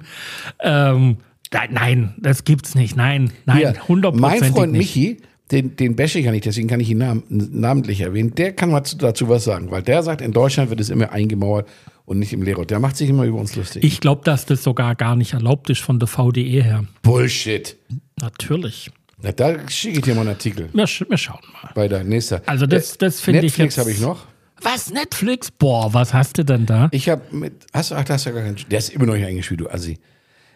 Ähm, 0.60 1.16
nein, 1.56 1.68
nein, 1.72 2.14
das 2.18 2.44
gibt's 2.44 2.74
nicht. 2.74 2.96
Nein, 2.96 3.32
nein, 3.46 3.58
Hier, 3.58 3.88
hundertprozentig 3.88 4.40
Mein 4.40 4.52
Freund 4.52 4.72
nicht. 4.72 4.94
Michi, 4.96 5.16
den, 5.50 5.76
den 5.76 5.94
bashe 5.96 6.18
ich 6.18 6.24
ja 6.26 6.32
nicht, 6.32 6.44
deswegen 6.44 6.68
kann 6.68 6.80
ich 6.80 6.90
ihn 6.90 6.98
nam 6.98 7.22
namentlich 7.28 8.00
erwähnen, 8.00 8.34
der 8.34 8.52
kann 8.52 8.70
mal 8.70 8.82
zu- 8.84 8.96
dazu 8.98 9.28
was 9.28 9.44
sagen, 9.44 9.70
weil 9.70 9.82
der 9.82 10.02
sagt, 10.02 10.20
in 10.20 10.32
Deutschland 10.32 10.70
wird 10.70 10.80
es 10.80 10.90
immer 10.90 11.12
eingemauert 11.12 11.68
und 12.04 12.18
nicht 12.18 12.32
im 12.32 12.42
Leerrohr. 12.42 12.66
Der 12.66 12.80
macht 12.80 12.96
sich 12.96 13.08
immer 13.08 13.24
über 13.24 13.38
uns 13.38 13.54
lustig. 13.56 13.84
Ich 13.84 14.00
glaube, 14.00 14.22
dass 14.24 14.44
das 14.46 14.62
sogar 14.62 14.94
gar 14.96 15.14
nicht 15.16 15.34
erlaubt 15.34 15.70
ist 15.70 15.80
von 15.80 15.98
der 16.00 16.08
VDE 16.08 16.62
her. 16.62 16.84
Bullshit. 17.02 17.76
Natürlich. 18.20 18.90
Na, 19.22 19.32
da 19.32 19.56
schicke 19.68 19.98
ich 19.98 20.04
dir 20.04 20.14
mal 20.14 20.20
einen 20.22 20.30
Artikel 20.30 20.68
Wir, 20.72 20.86
sch 20.86 21.04
wir 21.08 21.16
schauen 21.16 21.40
mal. 21.62 21.70
bei 21.74 21.88
der 21.88 22.04
nächsten. 22.04 22.40
Also 22.46 22.66
das, 22.66 22.98
das 22.98 23.20
finde 23.20 23.40
ich 23.40 23.56
Netflix 23.56 23.78
habe 23.78 23.90
ich 23.90 24.00
noch. 24.00 24.26
Was, 24.62 24.90
Netflix? 24.90 25.50
Boah, 25.50 25.92
was 25.94 26.12
hast 26.14 26.38
du 26.38 26.44
denn 26.44 26.66
da? 26.66 26.88
Ich 26.90 27.08
habe 27.08 27.22
mit, 27.30 27.52
hast 27.72 27.90
du, 27.90 27.94
ach, 27.94 28.04
da 28.04 28.14
hast 28.14 28.26
du 28.26 28.32
gar 28.32 28.42
keinen, 28.42 28.56
der 28.70 28.78
ist 28.78 28.88
immer 28.90 29.06
noch 29.06 29.14
nicht 29.14 29.26
eingespielt, 29.26 29.60
du 29.60 29.68
Assi. 29.70 29.98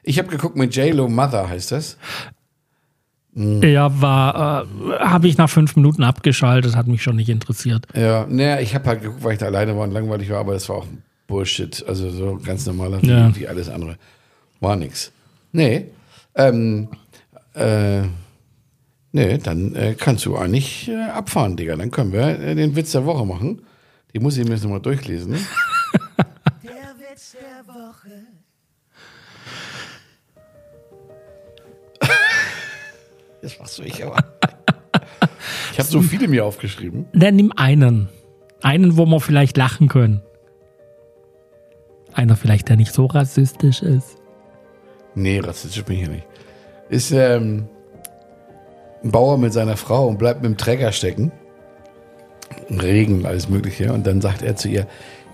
Ich 0.02 0.18
habe 0.18 0.28
geguckt 0.28 0.56
mit 0.56 0.74
J-Lo 0.74 1.08
Mother, 1.08 1.48
heißt 1.48 1.72
das. 1.72 1.96
Ja, 3.34 4.00
war, 4.00 4.64
äh, 4.64 4.98
habe 4.98 5.28
ich 5.28 5.38
nach 5.38 5.48
fünf 5.48 5.76
Minuten 5.76 6.02
abgeschaltet, 6.02 6.74
hat 6.74 6.88
mich 6.88 7.02
schon 7.02 7.14
nicht 7.16 7.28
interessiert. 7.28 7.86
Ja, 7.94 8.26
naja, 8.28 8.58
ich 8.60 8.74
habe 8.74 8.86
halt 8.88 9.02
geguckt, 9.02 9.22
weil 9.22 9.34
ich 9.34 9.38
da 9.38 9.46
alleine 9.46 9.76
war 9.76 9.84
und 9.84 9.92
langweilig 9.92 10.28
war, 10.30 10.38
aber 10.38 10.54
das 10.54 10.68
war 10.68 10.76
auch 10.78 10.86
Bullshit. 11.28 11.84
Also 11.86 12.10
so 12.10 12.40
ganz 12.44 12.66
normaler 12.66 12.98
Ja. 13.04 13.28
wie, 13.34 13.40
wie 13.42 13.48
alles 13.48 13.68
andere. 13.68 13.96
War 14.58 14.74
nix. 14.74 15.12
Nee. 15.52 15.86
Ähm, 16.34 16.88
äh, 17.54 18.02
nee, 19.12 19.38
dann 19.38 19.76
äh, 19.76 19.94
kannst 19.96 20.26
du 20.26 20.36
eigentlich 20.36 20.88
äh, 20.88 20.96
abfahren, 21.10 21.56
Digga. 21.56 21.76
Dann 21.76 21.92
können 21.92 22.12
wir 22.12 22.20
äh, 22.40 22.54
den 22.56 22.74
Witz 22.74 22.90
der 22.92 23.04
Woche 23.06 23.24
machen. 23.24 23.62
Die 24.12 24.18
muss 24.18 24.36
ich 24.36 24.44
mir 24.44 24.54
jetzt 24.54 24.64
nochmal 24.64 24.80
durchlesen. 24.80 25.34
Der 26.64 26.94
Witz 26.98 27.32
der 27.32 27.72
Woche. 27.74 28.10
Das 33.42 33.58
machst 33.58 33.78
du 33.78 33.82
ich 33.82 34.04
aber. 34.04 34.22
Ich 35.72 35.78
habe 35.78 35.88
so 35.88 36.02
viele 36.02 36.28
mir 36.28 36.44
aufgeschrieben. 36.44 37.06
Dann 37.12 37.36
nimm 37.36 37.52
einen. 37.56 38.08
Einen, 38.62 38.96
wo 38.98 39.06
wir 39.06 39.20
vielleicht 39.20 39.56
lachen 39.56 39.88
können. 39.88 40.20
Einer 42.12 42.36
vielleicht, 42.36 42.68
der 42.68 42.76
nicht 42.76 42.92
so 42.92 43.06
rassistisch 43.06 43.82
ist. 43.82 44.18
Nee, 45.14 45.40
rassistisch 45.40 45.84
bin 45.84 45.96
ich 45.96 46.02
ja 46.02 46.08
nicht. 46.08 46.26
Ist 46.88 47.12
ähm, 47.12 47.68
ein 49.02 49.10
Bauer 49.10 49.38
mit 49.38 49.52
seiner 49.52 49.76
Frau 49.76 50.06
und 50.08 50.18
bleibt 50.18 50.42
mit 50.42 50.50
dem 50.50 50.56
Träger 50.56 50.92
stecken. 50.92 51.32
Im 52.68 52.80
Regen, 52.80 53.24
alles 53.26 53.48
Mögliche. 53.48 53.92
Und 53.92 54.06
dann 54.06 54.20
sagt 54.20 54.42
er 54.42 54.56
zu 54.56 54.68
ihr: 54.68 54.86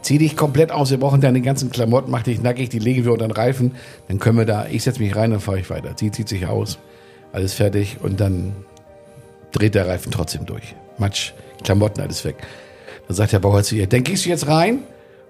Zieh 0.06 0.18
dich 0.18 0.36
komplett 0.36 0.70
aus, 0.70 0.92
wir 0.92 1.00
brauchen 1.00 1.20
deine 1.20 1.40
ganzen 1.40 1.68
Klamotten, 1.72 2.12
mach 2.12 2.22
dich 2.22 2.40
nackig, 2.40 2.68
die 2.68 2.78
legen 2.78 3.04
wir 3.04 3.12
unter 3.12 3.26
den 3.26 3.32
Reifen. 3.32 3.72
Dann 4.06 4.20
können 4.20 4.38
wir 4.38 4.44
da, 4.44 4.66
ich 4.70 4.84
setze 4.84 5.02
mich 5.02 5.16
rein, 5.16 5.32
dann 5.32 5.40
fahre 5.40 5.58
ich 5.58 5.68
weiter. 5.68 5.94
Sie 5.96 6.12
zieht 6.12 6.28
sich 6.28 6.46
aus, 6.46 6.78
alles 7.32 7.54
fertig 7.54 7.96
und 8.00 8.20
dann 8.20 8.54
dreht 9.50 9.74
der 9.74 9.88
Reifen 9.88 10.12
trotzdem 10.12 10.46
durch. 10.46 10.76
Matsch, 10.96 11.32
Klamotten, 11.64 12.00
alles 12.00 12.24
weg. 12.24 12.36
Dann 13.08 13.16
sagt 13.16 13.32
der 13.32 13.40
Bauer 13.40 13.64
zu 13.64 13.74
ihr: 13.74 13.88
Dann 13.88 14.04
gehst 14.04 14.24
du 14.24 14.28
jetzt 14.28 14.46
rein, 14.46 14.84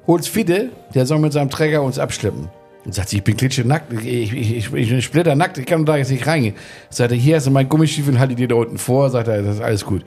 holst 0.06 0.28
Fide, 0.28 0.68
der 0.94 1.06
soll 1.06 1.20
mit 1.20 1.32
seinem 1.32 1.48
Träger 1.48 1.80
uns 1.80 1.98
abschleppen. 1.98 2.50
Und 2.84 2.94
sagt 2.94 3.08
sie, 3.08 3.16
ich 3.16 3.24
bin 3.24 3.38
klitschenackt, 3.38 3.90
ich, 3.94 4.04
ich, 4.04 4.56
ich, 4.58 4.74
ich 4.74 4.88
bin 4.90 5.00
splitternackt, 5.00 5.56
ich 5.56 5.64
kann 5.64 5.86
da 5.86 5.96
jetzt 5.96 6.10
nicht 6.10 6.26
reingehen. 6.26 6.54
Sagt 6.90 7.12
er, 7.12 7.16
hier 7.16 7.36
hast 7.36 7.46
du 7.46 7.50
meinen 7.50 7.70
Gummistiefel, 7.70 8.18
halte 8.18 8.34
dir 8.34 8.46
da 8.46 8.56
unten 8.56 8.76
vor. 8.76 9.08
Sagt 9.08 9.28
er, 9.28 9.42
das 9.42 9.54
ist 9.54 9.62
alles 9.62 9.86
gut. 9.86 10.04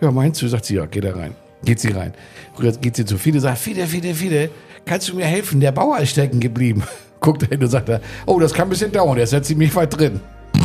Ja, 0.00 0.10
meinst 0.10 0.40
du? 0.40 0.48
Sagt 0.48 0.64
sie, 0.64 0.76
ja, 0.76 0.86
geh 0.86 1.02
da 1.02 1.12
rein. 1.12 1.34
Geht 1.66 1.80
sie 1.80 1.90
rein. 1.90 2.14
Geht 2.80 2.96
sie 2.96 3.04
zu 3.04 3.18
Fide, 3.18 3.40
sagt, 3.40 3.58
Fide, 3.58 3.86
Fide, 3.86 4.14
Fide, 4.14 4.50
kannst 4.86 5.08
du 5.10 5.16
mir 5.16 5.26
helfen? 5.26 5.60
Der 5.60 5.72
Bauer 5.72 5.98
ist 5.98 6.10
stecken 6.10 6.40
geblieben. 6.40 6.82
Guckt 7.20 7.42
er 7.42 7.48
hin 7.48 7.62
und 7.62 7.68
sagt 7.68 7.90
oh, 8.26 8.38
das 8.40 8.54
kann 8.54 8.68
ein 8.68 8.70
bisschen 8.70 8.92
dauern, 8.92 9.16
der 9.16 9.24
ist 9.24 9.32
jetzt 9.32 9.48
ziemlich 9.48 9.74
weit 9.74 9.98
drin. 9.98 10.20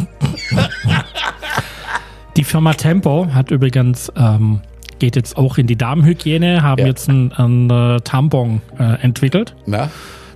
Die 2.38 2.44
Firma 2.46 2.74
Tempo 2.74 3.28
hat 3.34 3.52
übrigens, 3.52 4.12
ähm, 4.16 4.62
geht 5.00 5.16
jetzt 5.18 5.36
auch 5.38 5.58
in 5.58 5.68
die 5.68 5.76
Damenhygiene, 5.76 6.62
haben 6.64 6.80
Ja. 6.82 6.88
jetzt 6.88 7.10
einen, 7.10 7.32
einen 7.34 7.70
äh, 7.70 8.00
Tampon 8.02 8.62
äh, 8.80 9.02
entwickelt. 9.02 9.56
Na? 9.66 9.90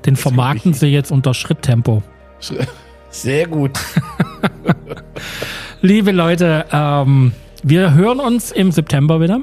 Den 0.05 0.15
vermarkten 0.15 0.73
sie 0.73 0.87
jetzt 0.87 1.11
unter 1.11 1.33
Schritttempo. 1.33 2.03
Sehr 3.09 3.47
gut. 3.47 3.79
Liebe 5.81 6.11
Leute, 6.11 6.65
ähm, 6.71 7.31
wir 7.63 7.93
hören 7.93 8.19
uns 8.19 8.51
im 8.51 8.71
September 8.71 9.21
wieder. 9.21 9.41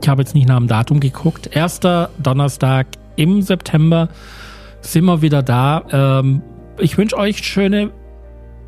Ich 0.00 0.08
habe 0.08 0.22
jetzt 0.22 0.34
nicht 0.34 0.48
nach 0.48 0.58
dem 0.58 0.68
Datum 0.68 1.00
geguckt. 1.00 1.48
Erster 1.54 2.10
Donnerstag 2.18 2.86
im 3.16 3.42
September 3.42 4.08
sind 4.80 5.04
wir 5.04 5.22
wieder 5.22 5.42
da. 5.42 5.82
Ähm, 5.90 6.42
ich 6.78 6.96
wünsche 6.96 7.16
euch 7.16 7.38
schöne 7.38 7.90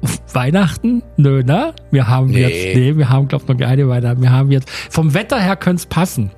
Weihnachten. 0.33 1.03
Nö, 1.17 1.43
ne? 1.43 1.73
Wir 1.91 2.09
haben 2.09 2.29
Nee. 2.29 2.41
jetzt, 2.43 2.77
nee, 2.77 2.97
wir 2.97 3.09
haben, 3.09 3.29
glaube 3.29 3.45
ich, 3.45 3.49
noch 3.49 3.57
keine 3.67 3.89
Weihnachten. 3.89 4.23
Wir 4.23 4.33
haben 4.33 4.51
jetzt, 4.51 4.69
vom 4.71 5.15
Wetter 5.15 5.39
her 5.41 5.57
könnte 5.57 5.81
es 5.81 5.87
passen. 5.87 6.31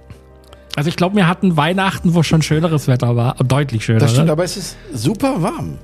Also 0.77 0.89
ich 0.89 0.97
glaube, 0.97 1.17
wir 1.17 1.27
hatten 1.29 1.57
Weihnachten, 1.57 2.15
wo 2.15 2.23
schon 2.23 2.43
schöneres 2.43 2.89
Wetter 2.89 3.15
war. 3.17 3.35
Deutlich 3.37 3.85
schöner. 3.85 3.99
Das 4.01 4.13
stimmt, 4.13 4.27
ne? 4.27 4.33
aber 4.33 4.45
es 4.45 4.57
ist 4.57 4.77
super 4.95 5.43
warm. 5.43 5.79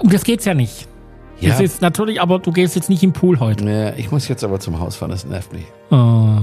Um 0.00 0.10
das 0.10 0.24
geht's 0.24 0.44
ja 0.44 0.54
nicht. 0.54 0.86
Ja. 1.40 1.54
Es 1.54 1.60
ist 1.60 1.82
natürlich, 1.82 2.20
aber 2.20 2.38
du 2.38 2.52
gehst 2.52 2.76
jetzt 2.76 2.88
nicht 2.88 3.02
im 3.02 3.12
Pool 3.12 3.40
heute. 3.40 3.64
Ja, 3.68 3.92
ich 3.96 4.12
muss 4.12 4.28
jetzt 4.28 4.44
aber 4.44 4.60
zum 4.60 4.78
Haus 4.78 4.94
fahren, 4.94 5.10
das 5.10 5.24
nervt 5.26 5.52
mich. 5.52 5.64
Oh. 5.90 6.38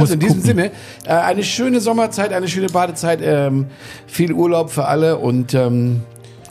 Also 0.00 0.14
in 0.14 0.20
diesem 0.20 0.38
gucken. 0.42 0.56
Sinne, 0.56 0.70
äh, 1.06 1.12
eine 1.12 1.42
schöne 1.42 1.80
Sommerzeit, 1.80 2.32
eine 2.32 2.48
schöne 2.48 2.68
Badezeit, 2.68 3.20
ähm, 3.22 3.66
viel 4.06 4.32
Urlaub 4.32 4.70
für 4.70 4.86
alle 4.86 5.18
und 5.18 5.54
ähm, 5.54 6.02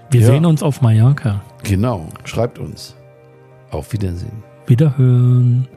Wir 0.10 0.22
Ja. 0.22 0.28
sehen 0.28 0.46
uns 0.46 0.62
auf 0.64 0.82
Mallorca. 0.82 1.42
genau, 1.64 2.08
schreibt 2.26 2.60
uns. 2.60 2.96
Auf 3.72 3.94
Wiedersehen. 3.94 4.44
Wiederhören. 4.68 5.68